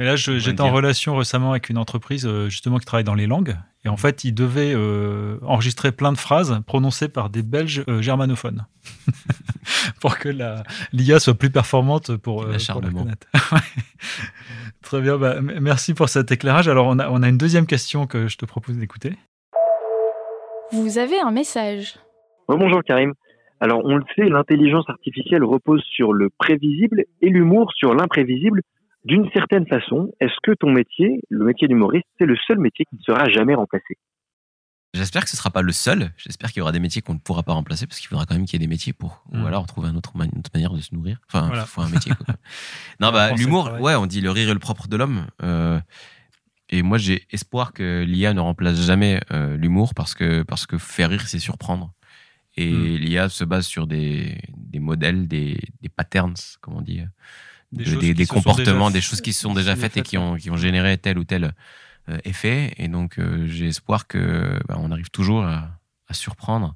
et 0.00 0.04
là, 0.04 0.16
j'étais 0.16 0.60
en 0.60 0.72
relation 0.72 1.16
récemment 1.16 1.52
avec 1.52 1.68
une 1.68 1.78
entreprise 1.78 2.26
euh, 2.26 2.48
justement 2.48 2.78
qui 2.78 2.86
travaille 2.86 3.04
dans 3.04 3.14
les 3.14 3.26
langues. 3.26 3.56
Et 3.84 3.88
en 3.88 3.96
fait, 3.96 4.24
ils 4.24 4.34
devaient 4.34 4.74
euh, 4.74 5.38
enregistrer 5.42 5.92
plein 5.92 6.12
de 6.12 6.18
phrases 6.18 6.60
prononcées 6.66 7.08
par 7.08 7.30
des 7.30 7.42
Belges 7.42 7.84
germanophones 8.00 8.66
pour 10.00 10.18
que 10.18 10.28
l'IA 10.92 11.18
soit 11.18 11.34
plus 11.34 11.50
performante 11.50 12.16
pour, 12.16 12.42
euh, 12.42 12.56
pour 12.70 12.82
la 12.82 12.90
connaître. 12.90 13.26
Très 14.82 15.00
bien, 15.00 15.18
bah, 15.18 15.40
merci 15.40 15.94
pour 15.94 16.08
cet 16.08 16.30
éclairage. 16.30 16.68
Alors, 16.68 16.86
on 16.86 16.98
a, 16.98 17.08
on 17.10 17.22
a 17.22 17.28
une 17.28 17.38
deuxième 17.38 17.66
question 17.66 18.06
que 18.06 18.28
je 18.28 18.36
te 18.36 18.46
propose 18.46 18.76
d'écouter. 18.78 19.14
Vous 20.72 20.98
avez 20.98 21.18
un 21.20 21.30
message. 21.30 21.98
bonjour 22.48 22.82
Karim. 22.84 23.14
Alors, 23.60 23.80
on 23.84 23.96
le 23.96 24.04
sait, 24.14 24.28
l'intelligence 24.28 24.88
artificielle 24.88 25.42
repose 25.42 25.82
sur 25.82 26.12
le 26.12 26.30
prévisible 26.38 27.04
et 27.22 27.28
l'humour 27.28 27.72
sur 27.74 27.94
l'imprévisible. 27.94 28.62
D'une 29.04 29.28
certaine 29.30 29.66
façon, 29.66 30.12
est-ce 30.20 30.34
que 30.42 30.52
ton 30.52 30.70
métier, 30.70 31.20
le 31.28 31.44
métier 31.44 31.66
d'humoriste, 31.66 32.06
c'est 32.18 32.26
le 32.26 32.36
seul 32.46 32.58
métier 32.58 32.84
qui 32.84 32.96
ne 32.96 33.02
sera 33.02 33.28
jamais 33.28 33.54
remplacé? 33.54 33.96
J'espère 34.94 35.24
que 35.24 35.30
ce 35.30 35.36
ne 35.36 35.38
sera 35.38 35.50
pas 35.50 35.60
le 35.60 35.72
seul. 35.72 36.12
J'espère 36.16 36.50
qu'il 36.50 36.60
y 36.60 36.62
aura 36.62 36.72
des 36.72 36.80
métiers 36.80 37.02
qu'on 37.02 37.14
ne 37.14 37.18
pourra 37.18 37.42
pas 37.42 37.52
remplacer 37.52 37.86
parce 37.86 38.00
qu'il 38.00 38.08
faudra 38.08 38.24
quand 38.24 38.34
même 38.34 38.46
qu'il 38.46 38.54
y 38.54 38.56
ait 38.56 38.66
des 38.66 38.70
métiers 38.70 38.94
pour. 38.94 39.22
Ou 39.32 39.36
mm. 39.36 39.46
alors 39.46 39.66
trouver 39.66 39.90
une 39.90 39.96
autre, 39.96 40.16
manière 40.16 40.72
de 40.72 40.80
se 40.80 40.94
nourrir. 40.94 41.18
Enfin, 41.28 41.50
il 41.52 41.60
faut 41.66 41.82
un 41.82 41.90
métier. 41.90 42.12
non, 43.00 43.12
bah, 43.12 43.32
l'humour, 43.32 43.70
ouais, 43.80 43.94
on 43.94 44.06
dit 44.06 44.22
le 44.22 44.30
rire 44.30 44.48
est 44.48 44.54
le 44.54 44.58
propre 44.58 44.88
de 44.88 44.96
l'homme. 44.96 45.26
Euh, 45.42 45.78
et 46.70 46.82
moi, 46.82 46.96
j'ai 46.96 47.26
espoir 47.30 47.74
que 47.74 48.02
l'IA 48.06 48.32
ne 48.32 48.40
remplace 48.40 48.80
jamais 48.80 49.20
euh, 49.30 49.56
l'humour 49.58 49.94
parce 49.94 50.14
que, 50.14 50.42
parce 50.42 50.66
que 50.66 50.78
faire 50.78 51.10
rire, 51.10 51.28
c'est 51.28 51.38
surprendre. 51.38 51.92
Et 52.56 52.72
mm. 52.72 52.96
l'IA 52.96 53.28
se 53.28 53.44
base 53.44 53.66
sur 53.66 53.86
des, 53.86 54.40
des 54.56 54.80
modèles, 54.80 55.28
des, 55.28 55.60
des 55.82 55.88
patterns, 55.90 56.34
comme 56.62 56.76
on 56.76 56.82
dit, 56.82 57.02
des, 57.72 58.14
des, 58.14 58.26
comportements, 58.26 58.90
des 58.90 59.02
choses 59.02 59.20
qui 59.20 59.34
se 59.34 59.42
sont 59.42 59.52
déjà 59.52 59.76
faites 59.76 59.98
et 59.98 60.02
qui 60.02 60.16
ont, 60.16 60.36
qui 60.36 60.50
ont 60.50 60.56
généré 60.56 60.96
tel 60.96 61.18
ou 61.18 61.24
tel 61.24 61.52
euh, 62.08 62.18
effet. 62.24 62.74
Et 62.78 62.88
donc, 62.88 63.18
euh, 63.18 63.46
j'ai 63.46 63.68
espoir 63.68 64.06
que 64.06 64.58
bah, 64.68 64.76
on 64.78 64.90
arrive 64.90 65.10
toujours 65.10 65.44
à, 65.44 65.70
surprendre, 66.10 66.74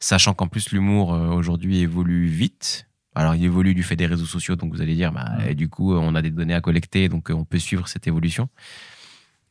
sachant 0.00 0.34
qu'en 0.34 0.48
plus 0.48 0.72
l'humour 0.72 1.14
euh, 1.14 1.28
aujourd'hui 1.28 1.78
évolue 1.78 2.26
vite. 2.26 2.88
Alors, 3.14 3.36
il 3.36 3.44
évolue 3.44 3.74
du 3.74 3.84
fait 3.84 3.94
des 3.94 4.06
réseaux 4.06 4.26
sociaux, 4.26 4.56
donc 4.56 4.74
vous 4.74 4.82
allez 4.82 4.96
dire, 4.96 5.12
bah, 5.12 5.54
du 5.54 5.68
coup, 5.68 5.94
on 5.94 6.14
a 6.14 6.20
des 6.20 6.30
données 6.30 6.54
à 6.54 6.60
collecter, 6.60 7.08
donc 7.08 7.30
on 7.30 7.44
peut 7.44 7.58
suivre 7.58 7.86
cette 7.88 8.06
évolution. 8.06 8.48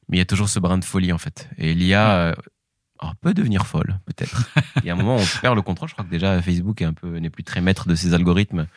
Mais 0.09 0.17
il 0.17 0.19
y 0.19 0.21
a 0.21 0.25
toujours 0.25 0.49
ce 0.49 0.59
brin 0.59 0.77
de 0.77 0.83
folie, 0.83 1.13
en 1.13 1.17
fait. 1.17 1.49
Et 1.57 1.73
l'IA 1.73 2.35
peut 3.21 3.33
devenir 3.33 3.65
folle, 3.65 3.99
peut-être. 4.05 4.49
il 4.77 4.85
y 4.85 4.89
a 4.89 4.93
un 4.93 4.97
moment 4.97 5.15
où 5.15 5.19
on 5.19 5.41
perd 5.41 5.55
le 5.55 5.61
contrôle. 5.61 5.89
Je 5.89 5.93
crois 5.93 6.05
que 6.05 6.11
déjà 6.11 6.41
Facebook 6.41 6.81
est 6.81 6.85
un 6.85 6.93
peu 6.93 7.17
n'est 7.17 7.29
plus 7.29 7.43
très 7.43 7.61
maître 7.61 7.87
de 7.87 7.95
ses 7.95 8.13
algorithmes 8.13 8.67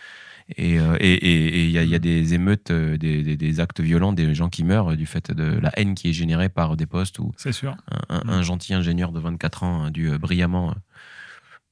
euh, 0.59 0.97
et 0.99 1.65
il 1.65 1.71
y, 1.71 1.95
a, 1.95 1.99
des 1.99 2.35
émeutes, 2.35 2.71
euh, 2.71 2.97
des, 2.97 3.61
actes 3.61 3.81
violents, 3.81 4.13
des 4.13 4.35
gens 4.35 4.49
qui 4.49 4.65
meurent 4.65 4.97
du 4.97 5.05
fait 5.05 5.31
de 5.31 5.45
la 5.45 5.71
haine 5.79 5.95
qui 5.95 6.09
est 6.09 6.13
générée 6.13 6.49
par 6.49 6.77
des 6.77 6.87
postes 6.87 7.19
où 7.19 7.33
sûr. 7.53 7.77
Un, 8.09 8.43
gentil 8.43 8.73
ingénieur 8.73 9.13
de 9.13 9.21
24 9.21 9.63
ans 9.63 9.85
a 9.85 9.91
dû 9.91 10.11
euh, 10.11 10.19
brillamment 10.19 10.75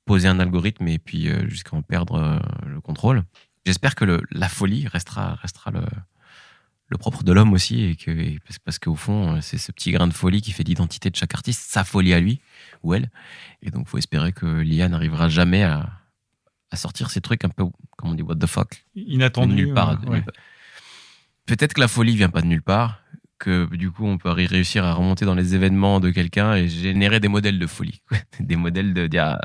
poser 0.05 0.29
un 0.29 0.39
algorithme 0.39 0.87
et 0.89 0.99
puis 0.99 1.29
jusqu'à 1.49 1.75
en 1.75 1.83
perdre 1.83 2.41
le 2.65 2.81
contrôle. 2.81 3.25
J'espère 3.65 3.97
que 3.97 4.23
la 4.31 4.49
folie 4.49 4.87
restera, 4.87 5.35
restera 5.35 5.73
le, 5.73 5.81
le 6.87 6.97
propre 6.97 7.25
de 7.25 7.33
l'homme 7.33 7.53
aussi, 7.53 7.83
et 7.83 7.97
que, 7.97 8.39
parce 8.65 8.79
qu'au 8.79 8.95
fond, 8.95 9.41
c'est 9.41 9.59
ce 9.59 9.73
petit 9.73 9.91
grain 9.91 10.07
de 10.07 10.13
folie 10.13 10.43
qui 10.43 10.53
fait 10.53 10.63
l'identité 10.63 11.11
de 11.11 11.17
chaque 11.17 11.35
artiste, 11.35 11.73
sa 11.73 11.83
folie 11.83 12.15
à 12.15 12.21
lui 12.21 12.41
ou 12.85 12.95
elle. 12.95 13.11
Et 13.63 13.73
donc, 13.73 13.87
il 13.89 13.91
faut 13.91 13.99
espérer 13.99 14.33
que 14.33 14.47
l'IA 14.47 14.89
n'arrivera 14.89 15.29
jamais 15.29 15.65
à, 15.65 15.91
à 16.71 16.77
sortir 16.77 17.11
ces 17.11 17.21
trucs 17.21 17.45
un 17.45 17.49
peu, 17.49 17.65
comme 17.97 18.11
on 18.11 18.15
dit, 18.15 18.23
what 18.23 18.37
the 18.37 18.47
fuck. 18.47 18.85
Inattendu. 18.95 19.55
Nulle 19.55 19.75
part. 19.75 19.99
Peut-être 21.47 21.75
que 21.75 21.81
la 21.81 21.89
folie 21.89 22.17
vient 22.17 22.29
pas 22.29 22.43
de 22.43 22.47
nulle 22.47 22.63
part, 22.63 23.03
que 23.39 23.75
du 23.77 23.91
coup 23.91 24.07
on 24.07 24.19
peut 24.19 24.31
réussir 24.31 24.85
à 24.85 24.95
remonter 24.95 25.25
dans 25.25 25.35
les 25.35 25.55
événements 25.55 26.01
de 26.01 26.11
quelqu'un 26.11 26.55
et 26.55 26.69
générer 26.69 27.21
des 27.21 27.29
modèles 27.29 27.59
de 27.59 27.67
folie. 27.67 28.03
des 28.41 28.57
modèles 28.57 28.95
de 28.95 29.07
dire, 29.07 29.39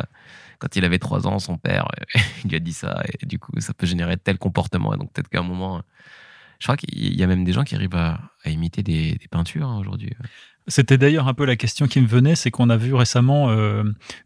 quand 0.60 0.75
il 0.75 0.84
avait 0.84 1.00
trois 1.00 1.28
ans, 1.28 1.40
son 1.40 1.58
père, 1.58 1.88
il 2.44 2.50
lui 2.50 2.56
a 2.56 2.60
dit 2.60 2.74
ça, 2.74 3.04
et 3.20 3.25
du 3.25 3.38
coup 3.38 3.51
ça 3.60 3.74
peut 3.74 3.86
générer 3.86 4.18
tel 4.18 4.38
comportement. 4.40 4.94
Et 4.94 4.98
donc 4.98 5.13
peut-être 5.13 5.30
qu'à 5.30 5.40
un 5.40 5.44
moment, 5.44 5.84
Je 6.60 6.66
crois 6.66 6.78
qu'il 6.78 7.16
y 7.16 7.24
a 7.24 7.28
même 7.28 7.44
des 7.44 7.54
gens 7.54 7.63
qui 7.63 7.75
arrivent 7.75 7.96
à, 7.96 8.20
imiter 8.46 8.82
des, 8.82 9.20
peintures 9.30 9.68
hein, 9.68 9.78
aujourd'hui. 9.78 10.12
C'était 10.72 10.98
d'ailleurs 10.98 11.28
un 11.28 11.34
peu 11.34 11.44
la 11.44 11.58
question 11.58 11.86
qui 11.86 12.00
me 12.00 12.08
venait, 12.08 12.34
c'est 12.34 12.50
qu'on 12.50 12.70
a 12.70 12.78
vu 12.78 12.94
récemment 12.94 13.50
euh, 13.50 13.84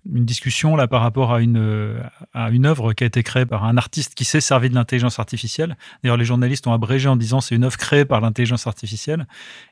une 0.08 0.26
discussion 0.26 0.76
là 0.76 0.88
par 0.88 1.02
rapport 1.02 1.34
à 1.34 1.42
une, 1.42 1.58
euh, 1.58 2.00
à 2.36 2.52
une 2.52 2.68
œuvre 2.68 2.94
qui 2.94 3.04
a 3.04 3.08
été 3.08 3.24
créée 3.24 3.48
par 3.48 3.64
un 3.64 3.78
artiste 3.78 4.14
qui 4.14 4.26
s'est 4.26 4.42
servi 4.42 4.70
de 4.70 4.76
l'intelligence 4.76 5.18
artificielle. 5.18 5.76
D'ailleurs, 6.04 6.18
les 6.18 6.26
journalistes 6.26 6.68
ont 6.68 6.74
abrégé 6.74 7.10
en 7.10 7.16
disant 7.16 7.42
c'est 7.42 7.56
une 7.56 7.64
œuvre 7.64 7.78
créée 7.78 8.06
par 8.06 8.22
l'intelligence 8.22 8.68
artificielle. 8.68 9.26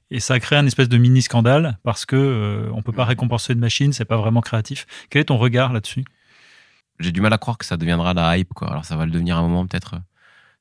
Et 0.09 0.19
ça 0.19 0.33
a 0.33 0.39
créé 0.39 0.57
un 0.57 0.65
espèce 0.65 0.89
de 0.89 0.97
mini 0.97 1.21
scandale 1.21 1.77
parce 1.83 2.07
que 2.07 2.15
euh, 2.15 2.71
on 2.73 2.81
peut 2.81 2.91
pas 2.91 3.05
récompenser 3.05 3.53
une 3.53 3.59
machine, 3.59 3.93
c'est 3.93 4.03
pas 4.03 4.17
vraiment 4.17 4.41
créatif. 4.41 4.87
Quel 5.11 5.21
est 5.21 5.25
ton 5.25 5.37
regard 5.37 5.73
là-dessus? 5.73 6.03
J'ai 6.99 7.11
du 7.11 7.21
mal 7.21 7.33
à 7.33 7.37
croire 7.37 7.59
que 7.59 7.65
ça 7.65 7.77
deviendra 7.77 8.15
la 8.15 8.35
hype. 8.35 8.51
Quoi. 8.55 8.71
Alors 8.71 8.85
ça 8.85 8.95
va 8.95 9.05
le 9.05 9.11
devenir 9.11 9.37
à 9.37 9.41
un 9.41 9.43
moment 9.43 9.67
peut-être. 9.67 9.97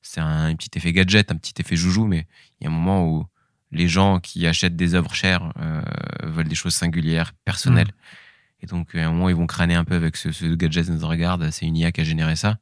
C'est 0.03 0.21
un 0.21 0.53
petit 0.55 0.69
effet 0.75 0.93
gadget, 0.93 1.31
un 1.31 1.37
petit 1.37 1.55
effet 1.59 1.75
joujou, 1.75 2.05
mais 2.05 2.27
il 2.61 2.65
y 2.65 2.67
a 2.67 2.69
un 2.69 2.73
moment 2.73 3.03
où 3.07 3.25
les 3.73 3.87
gens 3.87 4.19
qui 4.19 4.47
achètent 4.47 4.75
des 4.75 4.95
œuvres 4.95 5.13
chères 5.13 5.51
euh, 5.59 5.81
veulent 6.23 6.47
des 6.47 6.55
choses 6.55 6.75
singulières, 6.75 7.33
personnelles. 7.45 7.87
Mm. 7.87 8.63
Et 8.63 8.65
donc, 8.67 8.95
à 8.95 9.05
un 9.05 9.11
moment, 9.11 9.29
ils 9.29 9.35
vont 9.35 9.47
crâner 9.47 9.75
un 9.75 9.83
peu 9.83 9.95
avec 9.95 10.15
ce, 10.15 10.31
ce 10.31 10.45
gadget 10.45 10.89
de 10.89 11.03
regarde. 11.03 11.49
C'est 11.51 11.65
une 11.65 11.75
IA 11.75 11.91
qui 11.91 12.01
a 12.01 12.03
généré 12.03 12.35
ça. 12.35 12.57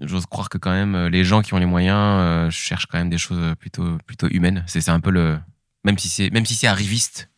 J'ose 0.00 0.26
croire 0.26 0.48
que 0.48 0.58
quand 0.58 0.70
même, 0.70 0.94
euh, 0.94 1.08
les 1.08 1.24
gens 1.24 1.42
qui 1.42 1.54
ont 1.54 1.58
les 1.58 1.66
moyens 1.66 1.96
euh, 1.98 2.50
cherchent 2.50 2.86
quand 2.86 2.98
même 2.98 3.10
des 3.10 3.18
choses 3.18 3.54
plutôt, 3.56 3.98
plutôt 4.06 4.28
humaines. 4.28 4.62
C'est 4.66 4.88
un 4.88 5.00
peu 5.00 5.10
le. 5.10 5.38
Même 5.84 5.98
si 5.98 6.08
c'est, 6.08 6.30
même 6.30 6.44
si 6.44 6.54
c'est 6.54 6.66
arriviste 6.66 7.30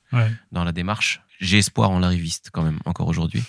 dans 0.52 0.64
la 0.64 0.72
démarche, 0.72 1.20
j'ai 1.38 1.58
espoir 1.58 1.90
en 1.90 1.98
l'arriviste 1.98 2.48
quand 2.52 2.62
même, 2.62 2.78
encore 2.86 3.08
aujourd'hui. 3.08 3.42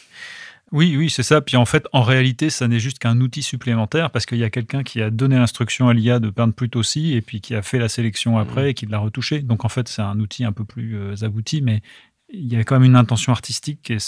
Oui, 0.72 0.96
oui, 0.98 1.10
c'est 1.10 1.24
ça. 1.24 1.42
Puis 1.42 1.58
en 1.58 1.66
fait, 1.66 1.88
en 1.94 2.04
réalité, 2.04 2.50
ça 2.50 2.68
n'est 2.68 2.80
juste 2.80 3.00
qu'un 3.00 3.20
outil 3.22 3.42
supplémentaire 3.42 4.12
parce 4.12 4.26
qu'il 4.26 4.38
y 4.38 4.44
a 4.44 4.52
quelqu'un 4.52 4.84
qui 4.84 5.02
a 5.02 5.10
donné 5.10 5.36
l'instruction 5.36 5.90
à 5.90 5.94
l'IA 5.94 6.20
de 6.20 6.30
peindre 6.30 6.54
plus 6.54 6.70
aussi 6.76 7.14
et 7.14 7.22
puis 7.22 7.42
qui 7.42 7.56
a 7.56 7.64
fait 7.64 7.80
la 7.80 7.90
sélection 7.90 8.38
après 8.38 8.64
mmh. 8.64 8.68
et 8.68 8.74
qui 8.76 8.86
l'a 8.86 9.00
retouché. 9.00 9.40
Donc 9.40 9.66
en 9.66 9.70
fait, 9.70 9.88
c'est 9.88 10.04
un 10.04 10.20
outil 10.20 10.46
un 10.46 10.52
peu 10.52 10.66
plus 10.66 10.96
euh, 10.96 11.16
abouti, 11.24 11.62
mais 11.62 11.82
il 12.32 12.54
y 12.54 12.56
a 12.56 12.64
quand 12.64 12.76
même 12.76 12.90
une 12.90 12.96
intention 12.96 13.32
artistique 13.32 13.82
qui 13.82 13.94
est 13.94 14.00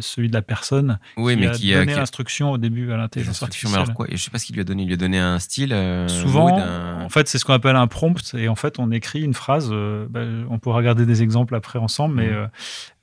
celui 0.00 0.28
de 0.28 0.34
la 0.34 0.42
personne 0.42 0.98
oui, 1.16 1.34
qui 1.34 1.40
mais 1.40 1.46
a 1.46 1.50
qui 1.50 1.72
donné 1.72 1.94
l'instruction 1.94 2.50
au 2.50 2.58
début 2.58 2.92
à 2.92 2.96
l'intelligence 2.96 3.42
artificielle. 3.42 3.72
Mais 3.72 3.82
alors 3.82 3.94
quoi 3.94 4.06
Je 4.10 4.16
sais 4.16 4.30
pas 4.30 4.38
ce 4.38 4.46
qu'il 4.46 4.54
lui 4.54 4.60
a 4.60 4.64
donné. 4.64 4.82
Il 4.82 4.86
lui 4.86 4.94
a 4.94 4.98
donné 4.98 5.18
un 5.18 5.38
style. 5.38 5.72
Euh, 5.72 6.06
Souvent, 6.08 6.58
en 6.58 7.08
fait, 7.08 7.28
c'est 7.28 7.38
ce 7.38 7.44
qu'on 7.44 7.54
appelle 7.54 7.76
un 7.76 7.86
prompt. 7.86 8.34
Et 8.34 8.48
en 8.48 8.54
fait, 8.54 8.78
on 8.78 8.90
écrit 8.90 9.22
une 9.22 9.34
phrase. 9.34 9.70
Euh, 9.72 10.06
bah, 10.10 10.20
on 10.50 10.58
pourra 10.58 10.76
regarder 10.76 11.06
des 11.06 11.22
exemples 11.22 11.54
après 11.54 11.78
ensemble, 11.78 12.16
mais 12.16 12.30
mmh. 12.30 12.50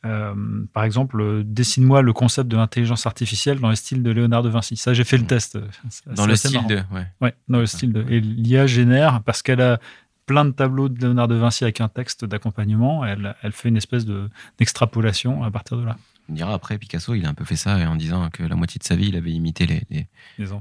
euh, 0.06 0.34
par 0.74 0.84
exemple, 0.84 1.44
dessine-moi 1.44 2.02
le 2.02 2.14
concept 2.14 2.48
de 2.48 2.58
l'intelligence 2.58 3.08
artificielle 3.08 3.60
dans 3.60 3.70
le 3.70 3.76
style 3.76 4.04
de 4.04 4.12
Léonard 4.12 4.44
de 4.44 4.50
Vinci. 4.50 4.78
Ça, 4.78 4.94
j'ai 4.94 5.04
fait 5.04 5.18
le 5.18 5.24
mmh. 5.24 5.28
test. 5.28 5.58
Dans 6.08 6.28
le 6.28 6.36
style 6.36 6.66
de. 6.68 6.76
Ouais. 6.92 7.08
ouais. 7.22 7.34
dans 7.48 7.60
le 7.60 7.66
style 7.66 7.94
de. 7.94 8.06
Et 8.10 8.20
l'IA 8.20 8.68
génère 8.68 9.22
parce 9.24 9.42
qu'elle 9.42 9.62
a 9.62 9.80
plein 10.28 10.46
de 10.46 10.52
tableaux 10.52 10.90
de 10.90 11.02
Léonard 11.02 11.28
de 11.28 11.36
Vinci 11.36 11.64
avec 11.64 11.82
un 11.82 11.88
texte 11.88 12.26
d'accompagnement. 12.26 13.04
Elle, 13.04 13.36
elle 13.42 13.54
fait 13.54 13.70
une 13.70 13.78
espèce 13.78 14.06
d'extrapolation 14.60 15.44
à 15.44 15.50
partir 15.50 15.78
de 15.78 15.86
là. 15.86 15.98
On 16.30 16.34
dira 16.34 16.54
après, 16.54 16.78
Picasso, 16.78 17.16
il 17.16 17.26
a 17.26 17.30
un 17.30 17.34
peu 17.34 17.46
fait 17.46 17.56
ça 17.56 17.78
en 17.90 17.96
disant 17.96 18.30
que 18.30 18.44
la 18.44 18.56
moitié 18.56 18.78
de 18.78 18.84
sa 18.84 18.96
vie, 18.96 19.08
il 19.08 19.16
avait 19.16 19.32
imité 19.32 19.66
les, 19.66 20.08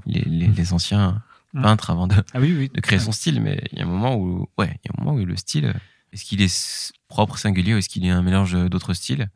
les, 0.07 0.23
les, 0.25 0.73
anciens 0.73 1.21
mmh. 1.53 1.63
peintres 1.63 1.91
avant 1.91 2.07
de, 2.07 2.15
ah 2.33 2.41
oui, 2.41 2.71
de 2.73 2.81
créer 2.81 3.01
son 3.01 3.11
style. 3.11 3.43
Mais 3.43 3.61
il 3.73 3.79
y 3.81 3.83
a 3.83 3.85
un 3.85 3.89
moment 3.89 4.15
où, 4.15 4.49
ouais, 4.57 4.79
il 4.85 4.89
y 4.89 4.89
a 4.89 4.93
un 4.97 5.05
moment 5.05 5.21
où 5.21 5.25
le 5.25 5.37
style, 5.37 5.75
est-ce 6.13 6.25
qu'il 6.25 6.41
est 6.41 6.95
propre, 7.09 7.37
singulier, 7.37 7.75
ou 7.75 7.79
est-ce 7.79 7.89
qu'il 7.89 8.07
est 8.07 8.11
un 8.11 8.23
mélange 8.23 8.53
d'autres 8.71 8.95
styles? 8.95 9.29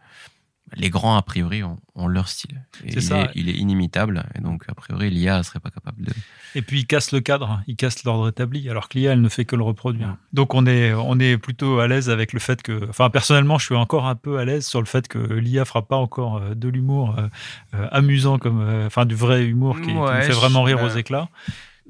Les 0.74 0.88
grands, 0.88 1.16
a 1.16 1.22
priori, 1.22 1.64
ont, 1.64 2.06
leur 2.06 2.28
style. 2.28 2.64
il, 2.86 2.96
Est, 2.96 3.12
il 3.34 3.48
est 3.48 3.54
inimitable, 3.54 4.24
et 4.36 4.40
donc, 4.40 4.62
a 4.68 4.74
priori, 4.74 5.10
l'IA 5.10 5.38
ne 5.38 5.42
serait 5.42 5.58
pas 5.58 5.70
capable 5.70 6.04
de. 6.04 6.12
Et 6.54 6.62
puis, 6.62 6.80
il 6.80 6.86
casse 6.86 7.12
le 7.12 7.20
cadre, 7.20 7.62
il 7.66 7.76
casse 7.76 8.04
l'ordre 8.04 8.28
établi, 8.28 8.68
alors 8.68 8.88
que 8.88 8.98
l'IA, 8.98 9.12
elle 9.12 9.20
ne 9.20 9.28
fait 9.28 9.44
que 9.44 9.56
le 9.56 9.62
reproduire. 9.62 10.16
Donc, 10.32 10.54
on 10.54 10.66
est, 10.66 10.92
on 10.92 11.18
est 11.18 11.38
plutôt 11.38 11.78
à 11.80 11.88
l'aise 11.88 12.10
avec 12.10 12.32
le 12.32 12.40
fait 12.40 12.62
que. 12.62 12.88
Enfin, 12.88 13.10
personnellement, 13.10 13.58
je 13.58 13.66
suis 13.66 13.74
encore 13.74 14.06
un 14.06 14.14
peu 14.16 14.38
à 14.38 14.44
l'aise 14.44 14.66
sur 14.66 14.80
le 14.80 14.86
fait 14.86 15.08
que 15.08 15.18
l'IA 15.18 15.64
fera 15.64 15.82
pas 15.82 15.96
encore 15.96 16.38
euh, 16.38 16.54
de 16.54 16.68
l'humour 16.68 17.16
euh, 17.18 17.28
euh, 17.74 17.88
amusant, 17.90 18.38
comme. 18.38 18.66
Enfin, 18.86 19.06
du 19.06 19.14
vrai 19.14 19.44
humour 19.44 19.80
qui, 19.80 19.92
me 19.92 20.22
fait 20.22 20.32
vraiment 20.32 20.62
rire 20.62 20.82
aux 20.82 20.88
éclats. 20.88 21.28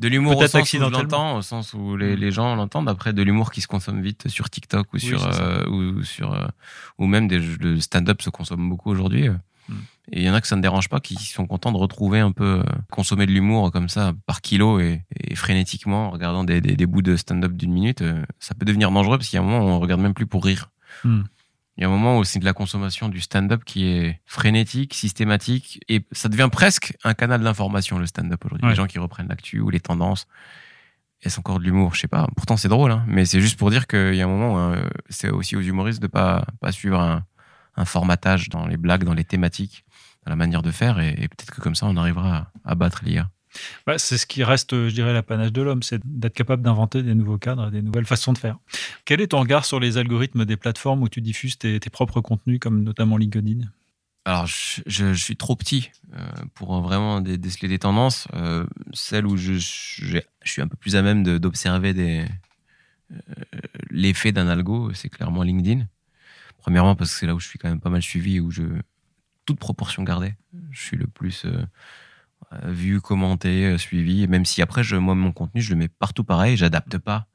De 0.00 0.08
l'humour 0.08 0.38
au 0.38 0.46
sens 0.46 0.72
où 0.72 0.82
au 0.82 1.42
sens 1.42 1.74
où 1.74 1.94
les, 1.94 2.16
les 2.16 2.30
gens 2.30 2.56
l'entendent. 2.56 2.88
Après, 2.88 3.12
de 3.12 3.22
l'humour 3.22 3.50
qui 3.50 3.60
se 3.60 3.66
consomme 3.66 4.00
vite 4.00 4.28
sur 4.28 4.48
TikTok 4.48 4.94
ou 4.94 4.98
sur 4.98 5.26
euh, 5.26 5.66
ou 5.66 6.02
sur 6.04 6.32
euh, 6.32 6.46
ou 6.96 7.06
même 7.06 7.28
des 7.28 7.38
le 7.38 7.78
stand-up 7.80 8.22
se 8.22 8.30
consomme 8.30 8.66
beaucoup 8.66 8.90
aujourd'hui. 8.90 9.28
Et 10.12 10.20
il 10.20 10.24
y 10.24 10.30
en 10.30 10.34
a 10.34 10.40
que 10.40 10.46
ça 10.46 10.56
ne 10.56 10.62
dérange 10.62 10.88
pas, 10.88 11.00
qui 11.00 11.14
sont 11.14 11.46
contents 11.46 11.70
de 11.72 11.76
retrouver 11.76 12.20
un 12.20 12.32
peu 12.32 12.60
euh, 12.60 12.62
consommer 12.90 13.26
de 13.26 13.32
l'humour 13.32 13.70
comme 13.70 13.88
ça 13.88 14.12
par 14.26 14.40
kilo 14.40 14.80
et, 14.80 15.02
frénétiquement 15.34 16.08
en 16.08 16.10
regardant 16.10 16.44
des, 16.44 16.60
des, 16.60 16.74
des 16.74 16.86
bouts 16.86 17.02
de 17.02 17.16
stand-up 17.16 17.52
d'une 17.52 17.72
minute. 17.72 18.02
ça 18.38 18.54
peut 18.54 18.64
devenir 18.64 18.90
dangereux 18.90 19.18
parce 19.18 19.28
qu'il 19.28 19.36
y 19.36 19.40
a 19.40 19.42
un 19.42 19.46
moment 19.46 19.64
où 19.64 19.68
on 19.68 19.78
regarde 19.78 20.00
même 20.00 20.14
plus 20.14 20.26
pour 20.26 20.44
rire. 20.44 20.70
Mm. 21.04 21.22
Il 21.80 21.84
y 21.84 21.86
a 21.86 21.88
un 21.88 21.90
moment 21.90 22.18
où 22.18 22.24
c'est 22.24 22.38
de 22.38 22.44
la 22.44 22.52
consommation 22.52 23.08
du 23.08 23.20
stand-up 23.20 23.64
qui 23.64 23.86
est 23.86 24.20
frénétique, 24.26 24.92
systématique, 24.92 25.82
et 25.88 26.04
ça 26.12 26.28
devient 26.28 26.50
presque 26.52 26.94
un 27.04 27.14
canal 27.14 27.42
d'information, 27.42 27.98
le 27.98 28.04
stand-up 28.04 28.44
aujourd'hui. 28.44 28.68
Les 28.68 28.74
gens 28.74 28.86
qui 28.86 28.98
reprennent 28.98 29.28
l'actu 29.28 29.60
ou 29.60 29.70
les 29.70 29.80
tendances. 29.80 30.26
Et 31.22 31.30
c'est 31.30 31.38
encore 31.38 31.58
de 31.58 31.64
l'humour, 31.64 31.94
je 31.94 32.00
sais 32.00 32.08
pas. 32.08 32.28
Pourtant, 32.36 32.58
c'est 32.58 32.68
drôle, 32.68 32.90
hein, 32.90 33.02
mais 33.06 33.24
c'est 33.24 33.40
juste 33.40 33.58
pour 33.58 33.70
dire 33.70 33.86
qu'il 33.86 34.14
y 34.14 34.20
a 34.20 34.24
un 34.24 34.28
moment 34.28 34.56
où 34.56 34.58
euh, 34.58 34.90
c'est 35.08 35.30
aussi 35.30 35.56
aux 35.56 35.62
humoristes 35.62 36.02
de 36.02 36.06
pas, 36.06 36.44
pas 36.60 36.70
suivre 36.70 37.00
un, 37.00 37.24
formatage 37.84 38.48
dans 38.48 38.66
les 38.66 38.76
blagues, 38.76 39.04
dans 39.04 39.14
les 39.14 39.24
thématiques, 39.24 39.84
dans 40.24 40.30
la 40.30 40.36
manière 40.36 40.62
de 40.62 40.70
faire, 40.70 41.00
et, 41.00 41.14
peut-être 41.14 41.54
que 41.54 41.60
comme 41.60 41.74
ça, 41.74 41.86
on 41.86 41.96
arrivera 41.96 42.50
à, 42.64 42.70
à 42.72 42.74
battre 42.74 43.02
l'IA. 43.04 43.30
Bah, 43.86 43.98
c'est 43.98 44.18
ce 44.18 44.26
qui 44.26 44.44
reste, 44.44 44.74
je 44.88 44.94
dirais, 44.94 45.12
l'apanage 45.12 45.52
de 45.52 45.62
l'homme, 45.62 45.82
c'est 45.82 46.00
d'être 46.04 46.34
capable 46.34 46.62
d'inventer 46.62 47.02
des 47.02 47.14
nouveaux 47.14 47.38
cadres, 47.38 47.70
des 47.70 47.82
nouvelles 47.82 48.06
façons 48.06 48.32
de 48.32 48.38
faire. 48.38 48.58
Quel 49.04 49.20
est 49.20 49.28
ton 49.28 49.40
regard 49.40 49.64
sur 49.64 49.80
les 49.80 49.98
algorithmes 49.98 50.44
des 50.44 50.56
plateformes 50.56 51.02
où 51.02 51.08
tu 51.08 51.20
diffuses 51.20 51.58
tes, 51.58 51.80
propres 51.90 52.20
contenus, 52.20 52.60
comme 52.60 52.82
notamment 52.82 53.16
LinkedIn? 53.16 53.66
Alors, 54.24 54.46
je, 54.46 55.14
suis 55.14 55.36
trop 55.36 55.56
petit 55.56 55.90
euh, 56.14 56.18
pour 56.54 56.80
vraiment 56.82 57.20
déceler 57.20 57.68
des 57.68 57.78
tendances. 57.78 58.28
Euh, 58.34 58.66
celle 58.92 59.26
où 59.26 59.36
je, 59.36 59.54
suis 59.54 60.62
un 60.62 60.68
peu 60.68 60.76
plus 60.76 60.94
à 60.94 61.02
même 61.02 61.38
d'observer 61.38 61.94
euh, 61.96 62.26
l'effet 63.90 64.30
d'un 64.30 64.46
algo, 64.46 64.92
c'est 64.94 65.08
clairement 65.08 65.42
LinkedIn. 65.42 65.86
Premièrement, 66.60 66.94
parce 66.94 67.10
que 67.12 67.18
c'est 67.18 67.26
là 67.26 67.34
où 67.34 67.40
je 67.40 67.48
suis 67.48 67.58
quand 67.58 67.68
même 67.68 67.80
pas 67.80 67.90
mal 67.90 68.02
suivi 68.02 68.36
et 68.36 68.40
où 68.40 68.50
je, 68.50 68.62
toute 69.46 69.58
proportion 69.58 70.02
gardée, 70.02 70.34
je 70.70 70.80
suis 70.80 70.96
le 70.96 71.06
plus 71.06 71.46
euh, 72.52 72.70
vu, 72.70 73.00
commenté, 73.00 73.66
euh, 73.66 73.78
suivi. 73.78 74.26
même 74.26 74.44
si 74.44 74.62
après, 74.62 74.82
je, 74.82 74.96
moi, 74.96 75.14
mon 75.14 75.32
contenu, 75.32 75.60
je 75.60 75.70
le 75.70 75.76
mets 75.76 75.88
partout 75.88 76.24
pareil. 76.24 76.56
J'adapte 76.56 76.98
pas 76.98 77.26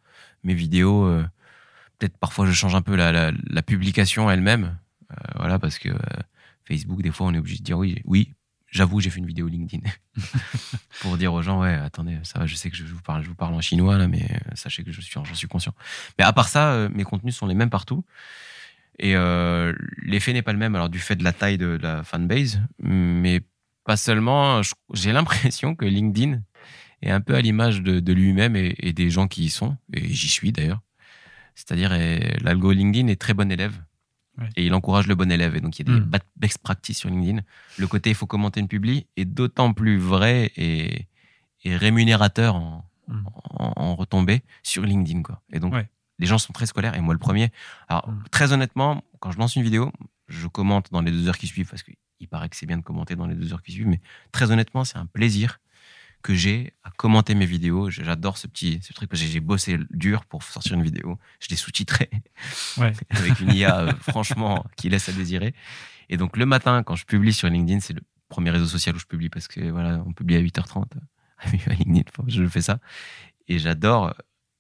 mes 0.43 0.53
vidéos. 0.53 1.05
Euh, 1.05 1.25
peut-être 1.97 2.17
parfois, 2.17 2.45
je 2.45 2.51
change 2.51 2.75
un 2.75 2.81
peu 2.81 2.95
la, 2.95 3.31
publication 3.63 4.29
elle-même. 4.29 4.77
voilà, 5.35 5.59
parce 5.59 5.79
que 5.79 5.89
Facebook, 6.65 7.01
des 7.01 7.11
fois, 7.11 7.27
on 7.27 7.33
est 7.33 7.37
obligé 7.37 7.59
de 7.59 7.63
dire 7.63 7.77
oui, 7.77 8.01
oui, 8.03 8.33
j'avoue, 8.69 8.99
j'ai 8.99 9.09
fait 9.09 9.19
une 9.19 9.27
vidéo 9.27 9.47
LinkedIn 9.47 9.89
pour 11.01 11.17
dire 11.17 11.33
aux 11.33 11.41
gens, 11.41 11.61
ouais, 11.61 11.73
attendez, 11.73 12.17
ça 12.23 12.39
va, 12.39 12.45
je 12.45 12.55
sais 12.55 12.69
que 12.69 12.75
je 12.75 12.83
vous 12.83 13.01
parle, 13.01 13.23
je 13.23 13.29
vous 13.29 13.35
parle 13.35 13.53
en 13.53 13.61
chinois 13.61 13.97
là, 13.97 14.07
mais 14.07 14.27
sachez 14.55 14.83
que 14.83 14.91
je 14.91 14.99
suis, 14.99 15.13
j'en 15.13 15.35
suis 15.35 15.47
conscient. 15.47 15.73
Mais 16.17 16.25
à 16.25 16.33
part 16.33 16.49
ça, 16.49 16.89
mes 16.89 17.03
contenus 17.03 17.35
sont 17.35 17.47
les 17.47 17.55
mêmes 17.55 17.69
partout. 17.69 18.03
Et 18.99 19.15
l'effet 20.03 20.33
n'est 20.33 20.41
pas 20.41 20.53
le 20.53 20.59
même, 20.59 20.75
alors 20.75 20.89
du 20.89 20.99
fait 20.99 21.15
de 21.15 21.23
la 21.23 21.33
taille 21.33 21.57
de 21.57 21.77
la 21.81 22.03
fanbase, 22.03 22.61
mais 22.79 23.41
pas 23.83 23.97
seulement, 23.97 24.61
j'ai 24.93 25.11
l'impression 25.11 25.75
que 25.75 25.85
LinkedIn 25.85 26.41
est 27.01 27.11
un 27.11 27.21
peu 27.21 27.35
à 27.35 27.41
l'image 27.41 27.81
de, 27.81 28.13
lui-même 28.13 28.55
et, 28.55 28.93
des 28.93 29.09
gens 29.09 29.27
qui 29.27 29.45
y 29.45 29.49
sont, 29.49 29.77
et 29.93 30.07
j'y 30.07 30.29
suis 30.29 30.51
d'ailleurs. 30.51 30.81
C'est-à-dire, 31.55 31.91
l'algo 32.41 32.71
LinkedIn 32.71 33.07
est 33.07 33.19
très 33.19 33.33
bon 33.33 33.51
élève. 33.51 33.81
Et 34.57 34.65
il 34.65 34.73
encourage 34.73 35.07
le 35.07 35.15
bon 35.15 35.31
élève. 35.31 35.55
Et 35.55 35.61
donc, 35.61 35.79
il 35.79 35.87
y 35.87 35.91
a 35.91 35.93
des 35.93 36.01
hmm. 36.01 36.11
best 36.35 36.57
practices 36.57 36.97
sur 36.97 37.09
LinkedIn. 37.09 37.41
Le 37.77 37.87
côté 37.87 38.09
il 38.09 38.15
faut 38.15 38.27
commenter 38.27 38.59
une 38.59 38.67
publi 38.67 39.07
est 39.15 39.23
d'autant 39.23 39.71
plus 39.71 39.97
vrai 39.97 40.51
et, 40.57 41.07
rémunérateur 41.63 42.59
hmm. 42.59 42.83
en, 43.07 43.73
en, 43.75 43.95
retombée 43.95 44.41
sur 44.61 44.83
LinkedIn. 44.83 45.21
Quoi. 45.21 45.41
Et 45.53 45.59
donc, 45.59 45.73
les 46.19 46.27
gens 46.27 46.37
sont 46.37 46.53
très 46.53 46.65
scolaires, 46.65 46.95
et 46.95 47.01
moi 47.01 47.13
le 47.13 47.19
premier. 47.19 47.51
Alors, 47.87 48.09
hmm. 48.09 48.23
très 48.31 48.53
honnêtement, 48.53 49.03
quand 49.19 49.31
je 49.31 49.37
lance 49.37 49.55
une 49.55 49.63
vidéo, 49.63 49.91
je 50.27 50.47
commente 50.47 50.91
dans 50.91 51.01
les 51.01 51.11
deux 51.11 51.27
heures 51.27 51.37
qui 51.37 51.47
suivent 51.47 51.69
parce 51.69 51.83
que 51.83 51.91
il 52.19 52.27
paraît 52.27 52.49
que 52.49 52.55
c'est 52.55 52.65
bien 52.65 52.77
de 52.77 52.83
commenter 52.83 53.15
dans 53.15 53.27
les 53.27 53.35
deux 53.35 53.53
heures 53.53 53.61
qui 53.61 53.71
suivent, 53.71 53.87
mais 53.87 54.01
très 54.31 54.51
honnêtement, 54.51 54.85
c'est 54.85 54.97
un 54.97 55.05
plaisir 55.05 55.59
que 56.25 56.33
j'ai 56.33 56.73
à 56.83 56.89
commenter 56.89 57.35
mes 57.35 57.45
vidéos. 57.45 57.91
J'adore 57.91 58.39
ce 58.39 58.47
petit 58.47 58.79
ce 58.81 58.93
truc 58.93 59.09
parce 59.09 59.21
que 59.21 59.27
j'ai 59.27 59.39
bossé 59.39 59.77
dur 59.91 60.25
pour 60.25 60.41
sortir 60.41 60.73
une 60.73 60.81
vidéo. 60.81 61.19
Je 61.39 61.49
l'ai 61.49 61.55
sous-titré 61.55 62.09
avec 63.09 63.39
une 63.41 63.53
IA, 63.53 63.81
euh, 63.81 63.93
franchement, 64.01 64.65
qui 64.75 64.89
laisse 64.89 65.07
à 65.07 65.11
désirer. 65.11 65.53
Et 66.09 66.17
donc, 66.17 66.37
le 66.37 66.47
matin, 66.47 66.81
quand 66.81 66.95
je 66.95 67.05
publie 67.05 67.31
sur 67.31 67.47
LinkedIn, 67.47 67.79
c'est 67.79 67.93
le 67.93 68.01
premier 68.27 68.49
réseau 68.49 68.65
social 68.65 68.95
où 68.95 68.99
je 68.99 69.05
publie 69.05 69.29
parce 69.29 69.47
que 69.47 69.69
voilà, 69.69 70.01
on 70.05 70.13
publie 70.13 70.35
à 70.35 70.41
8h30 70.41 70.85
à 71.67 71.73
LinkedIn, 71.73 72.09
je 72.27 72.47
fais 72.47 72.61
ça. 72.61 72.79
Et 73.47 73.59
j'adore, 73.59 74.15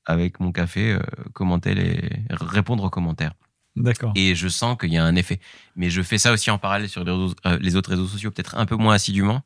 avec 0.05 0.39
mon 0.39 0.51
café, 0.51 0.93
euh, 0.93 0.99
commenter 1.33 1.73
les, 1.73 2.09
répondre 2.29 2.83
aux 2.83 2.89
commentaires. 2.89 3.33
D'accord. 3.75 4.13
Et 4.15 4.35
je 4.35 4.47
sens 4.47 4.77
qu'il 4.77 4.93
y 4.93 4.97
a 4.97 5.03
un 5.03 5.15
effet. 5.15 5.39
Mais 5.75 5.89
je 5.89 6.01
fais 6.01 6.17
ça 6.17 6.31
aussi 6.31 6.49
en 6.49 6.57
parallèle 6.57 6.87
sur 6.87 7.03
les, 7.03 7.11
euh, 7.11 7.77
autres 7.77 7.89
réseaux 7.89 8.07
sociaux, 8.07 8.31
peut-être 8.31 8.57
un 8.57 8.65
peu 8.65 8.75
moins 8.75 8.95
assidûment, 8.95 9.41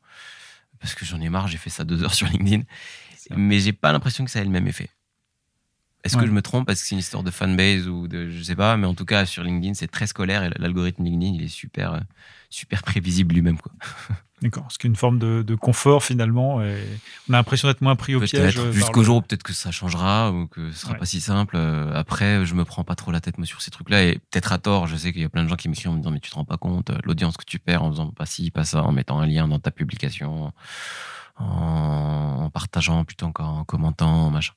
parce 0.78 0.94
que 0.94 1.04
j'en 1.04 1.20
ai 1.20 1.28
marre, 1.28 1.48
j'ai 1.48 1.58
fait 1.58 1.70
ça 1.70 1.84
deux 1.84 2.02
heures 2.04 2.14
sur 2.14 2.26
LinkedIn. 2.28 2.62
Mais 3.36 3.60
j'ai 3.60 3.72
pas 3.72 3.92
l'impression 3.92 4.24
que 4.24 4.30
ça 4.30 4.40
ait 4.40 4.44
le 4.44 4.50
même 4.50 4.66
effet. 4.66 4.88
Est-ce 6.04 6.16
que 6.16 6.26
je 6.26 6.30
me 6.30 6.42
trompe? 6.42 6.66
Parce 6.66 6.80
que 6.80 6.86
c'est 6.86 6.94
une 6.94 7.00
histoire 7.00 7.22
de 7.22 7.30
fanbase 7.30 7.88
ou 7.88 8.08
de 8.08 8.30
je 8.30 8.42
sais 8.42 8.56
pas, 8.56 8.76
mais 8.76 8.86
en 8.86 8.94
tout 8.94 9.04
cas 9.04 9.26
sur 9.26 9.42
LinkedIn 9.42 9.74
c'est 9.74 9.90
très 9.90 10.06
scolaire 10.06 10.42
et 10.42 10.50
l'algorithme 10.58 11.04
LinkedIn 11.04 11.34
il 11.34 11.42
est 11.42 11.48
super 11.48 11.94
euh, 11.94 12.00
super 12.48 12.82
prévisible 12.82 13.34
lui-même 13.34 13.58
quoi. 13.58 13.72
D'accord, 14.42 14.66
ce 14.70 14.78
qui 14.78 14.86
est 14.86 14.90
une 14.90 14.96
forme 14.96 15.18
de, 15.18 15.54
confort 15.54 16.02
finalement. 16.02 16.62
Et 16.62 16.82
on 17.28 17.34
a 17.34 17.36
l'impression 17.36 17.68
d'être 17.68 17.82
moins 17.82 17.94
pris 17.94 18.14
au 18.14 18.20
piège. 18.20 18.58
Euh, 18.58 18.72
jusqu'au 18.72 19.02
jour 19.02 19.18
où 19.18 19.20
peut-être 19.20 19.42
que 19.42 19.52
ça 19.52 19.70
changera 19.70 20.32
ou 20.32 20.46
que 20.46 20.72
ce 20.72 20.78
sera 20.78 20.94
pas 20.94 21.04
si 21.04 21.20
simple. 21.20 21.56
Euh, 21.58 21.92
après, 21.94 22.46
je 22.46 22.54
me 22.54 22.64
prends 22.64 22.82
pas 22.82 22.94
trop 22.94 23.10
la 23.10 23.20
tête 23.20 23.36
moi 23.36 23.46
sur 23.46 23.60
ces 23.60 23.70
trucs-là 23.70 24.04
et 24.04 24.14
peut-être 24.30 24.52
à 24.52 24.58
tort. 24.58 24.86
Je 24.86 24.96
sais 24.96 25.12
qu'il 25.12 25.20
y 25.20 25.26
a 25.26 25.28
plein 25.28 25.44
de 25.44 25.48
gens 25.48 25.56
qui 25.56 25.68
m'écrivent 25.68 25.90
en 25.90 25.94
me 25.94 25.98
disant 25.98 26.10
mais 26.10 26.20
tu 26.20 26.30
te 26.30 26.36
rends 26.36 26.46
pas 26.46 26.56
compte 26.56 26.90
l'audience 27.04 27.36
que 27.36 27.44
tu 27.44 27.58
perds 27.58 27.82
en 27.82 27.90
faisant 27.90 28.10
pas 28.12 28.24
ci, 28.24 28.50
pas 28.50 28.64
ça, 28.64 28.82
en 28.82 28.92
mettant 28.92 29.20
un 29.20 29.26
lien 29.26 29.46
dans 29.46 29.58
ta 29.58 29.70
publication, 29.70 30.54
en, 31.36 32.48
partageant 32.50 33.04
plutôt 33.04 33.30
qu'en 33.32 33.64
commentant, 33.64 34.30
machin. 34.30 34.54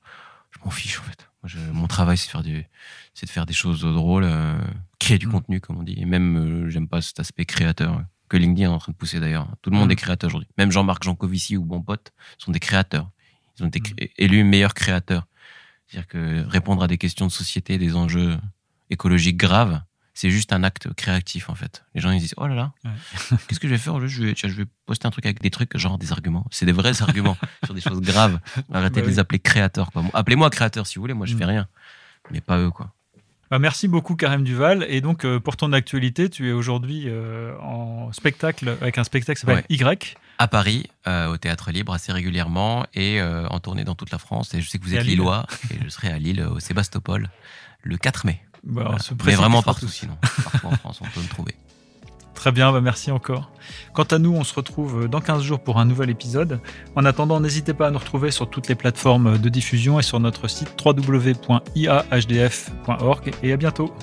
Je 0.55 0.59
m'en 0.63 0.71
fiche 0.71 0.99
en 0.99 1.03
fait 1.03 1.27
mon 1.71 1.87
travail, 1.87 2.17
c'est 2.17 2.27
de 2.27 2.31
faire 2.31 2.43
du, 2.43 2.65
c'est 3.13 3.25
de 3.25 3.31
faire 3.31 3.45
des 3.45 3.53
choses 3.53 3.81
drôles, 3.81 4.23
euh, 4.23 4.57
créer 4.99 5.17
du 5.17 5.27
mm. 5.27 5.31
contenu, 5.31 5.61
comme 5.61 5.77
on 5.77 5.83
dit. 5.83 5.95
Et 5.97 6.05
même, 6.05 6.37
euh, 6.37 6.69
j'aime 6.69 6.87
pas 6.87 7.01
cet 7.01 7.19
aspect 7.19 7.45
créateur 7.45 8.01
que 8.29 8.37
LinkedIn 8.37 8.69
est 8.69 8.73
en 8.73 8.79
train 8.79 8.91
de 8.91 8.97
pousser 8.97 9.19
d'ailleurs. 9.19 9.47
Tout 9.61 9.69
le 9.69 9.77
monde 9.77 9.89
mm. 9.89 9.93
est 9.93 9.95
créateur 9.97 10.29
aujourd'hui. 10.29 10.49
Même 10.57 10.71
Jean-Marc 10.71 11.03
Jancovici 11.03 11.57
ou 11.57 11.65
Bon 11.65 11.81
Pote 11.81 12.13
sont 12.37 12.51
des 12.51 12.59
créateurs. 12.59 13.09
Ils 13.57 13.65
ont 13.65 13.67
été 13.67 13.79
mm. 13.79 14.07
élus 14.17 14.43
meilleurs 14.43 14.73
créateurs. 14.73 15.27
C'est-à-dire 15.87 16.07
que 16.07 16.45
répondre 16.47 16.83
à 16.83 16.87
des 16.87 16.97
questions 16.97 17.27
de 17.27 17.31
société, 17.31 17.77
des 17.77 17.95
enjeux 17.95 18.37
écologiques 18.89 19.37
graves, 19.37 19.81
c'est 20.13 20.29
juste 20.29 20.53
un 20.53 20.63
acte 20.63 20.93
créatif 20.93 21.49
en 21.49 21.55
fait. 21.55 21.83
Les 21.95 22.01
gens 22.01 22.11
ils 22.11 22.19
disent 22.19 22.35
oh 22.37 22.47
là 22.47 22.55
là, 22.55 22.71
qu'est-ce 23.47 23.59
que 23.59 23.67
je 23.67 23.73
vais 23.73 23.79
faire? 23.79 23.99
Je 24.07 24.23
vais, 24.23 24.33
je 24.35 24.47
vais 24.47 24.65
poster 24.85 25.07
un 25.07 25.11
truc 25.11 25.25
avec 25.25 25.41
des 25.41 25.49
trucs 25.49 25.75
genre 25.77 25.97
des 25.97 26.11
arguments. 26.11 26.45
C'est 26.51 26.65
des 26.65 26.71
vrais 26.71 27.01
arguments 27.01 27.37
sur 27.65 27.73
des 27.73 27.81
choses 27.81 28.01
graves. 28.01 28.39
Arrêtez 28.71 29.01
bah 29.01 29.07
de 29.07 29.11
les 29.11 29.19
appeler 29.19 29.39
créateurs. 29.39 29.89
Appelez-moi 30.13 30.49
créateur 30.49 30.87
si 30.87 30.95
vous 30.95 31.01
voulez. 31.01 31.13
Moi 31.13 31.25
je 31.25 31.35
fais 31.35 31.45
mm. 31.45 31.49
rien, 31.49 31.67
mais 32.31 32.41
pas 32.41 32.59
eux 32.59 32.69
quoi. 32.69 32.93
Bah, 33.53 33.59
merci 33.59 33.87
beaucoup 33.87 34.15
Karim 34.15 34.43
Duval. 34.43 34.83
Et 34.89 34.99
donc 34.99 35.25
euh, 35.25 35.39
pour 35.39 35.57
ton 35.57 35.73
actualité, 35.73 36.27
tu 36.27 36.49
es 36.49 36.51
aujourd'hui 36.51 37.03
euh, 37.05 37.55
en 37.59 38.11
spectacle 38.11 38.77
avec 38.81 38.97
un 38.97 39.03
spectacle 39.03 39.39
qui 39.39 39.45
s'appelle 39.45 39.63
Y. 39.69 40.17
À 40.39 40.47
Paris, 40.47 40.87
euh, 41.05 41.27
au 41.27 41.37
Théâtre 41.37 41.69
Libre, 41.71 41.93
assez 41.93 42.11
régulièrement, 42.11 42.87
et 42.95 43.21
en 43.21 43.59
tournée 43.59 43.83
dans 43.83 43.93
toute 43.93 44.09
la 44.09 44.17
France. 44.17 44.55
Et 44.55 44.61
je 44.61 44.67
sais 44.67 44.79
que 44.79 44.83
vous 44.83 44.95
êtes 44.95 45.05
lillois, 45.05 45.45
et 45.69 45.75
je 45.83 45.89
serai 45.89 46.09
à 46.09 46.17
Lille, 46.17 46.41
au 46.41 46.59
Sébastopol, 46.59 47.29
le 47.83 47.97
4 47.97 48.25
mai. 48.25 48.41
Bah, 48.63 48.97
Mais 49.25 49.35
vraiment 49.35 49.61
partout 49.61 49.87
sinon. 49.87 50.17
Partout 50.21 50.67
en 50.67 50.71
France, 50.77 51.01
on 51.01 51.05
peut 51.05 51.21
me 51.21 51.27
trouver. 51.27 51.55
Très 52.33 52.51
bien, 52.51 52.71
bah 52.73 52.81
merci 52.81 53.11
encore. 53.11 53.51
Quant 53.93 54.03
à 54.03 54.19
nous, 54.19 54.33
on 54.33 54.43
se 54.43 54.53
retrouve 54.53 55.07
dans 55.07 55.21
15 55.21 55.43
jours 55.43 55.61
pour 55.61 55.79
un 55.79 55.85
nouvel 55.85 56.09
épisode. 56.09 56.59
En 56.95 57.05
attendant, 57.05 57.39
n'hésitez 57.39 57.73
pas 57.73 57.87
à 57.87 57.91
nous 57.91 57.99
retrouver 57.99 58.31
sur 58.31 58.49
toutes 58.49 58.67
les 58.67 58.75
plateformes 58.75 59.37
de 59.37 59.49
diffusion 59.49 59.97
et 59.99 60.03
sur 60.03 60.19
notre 60.19 60.49
site 60.49 60.75
www.iahdf.org 60.83 61.41
et 63.43 63.53
à 63.53 63.57
bientôt. 63.57 63.93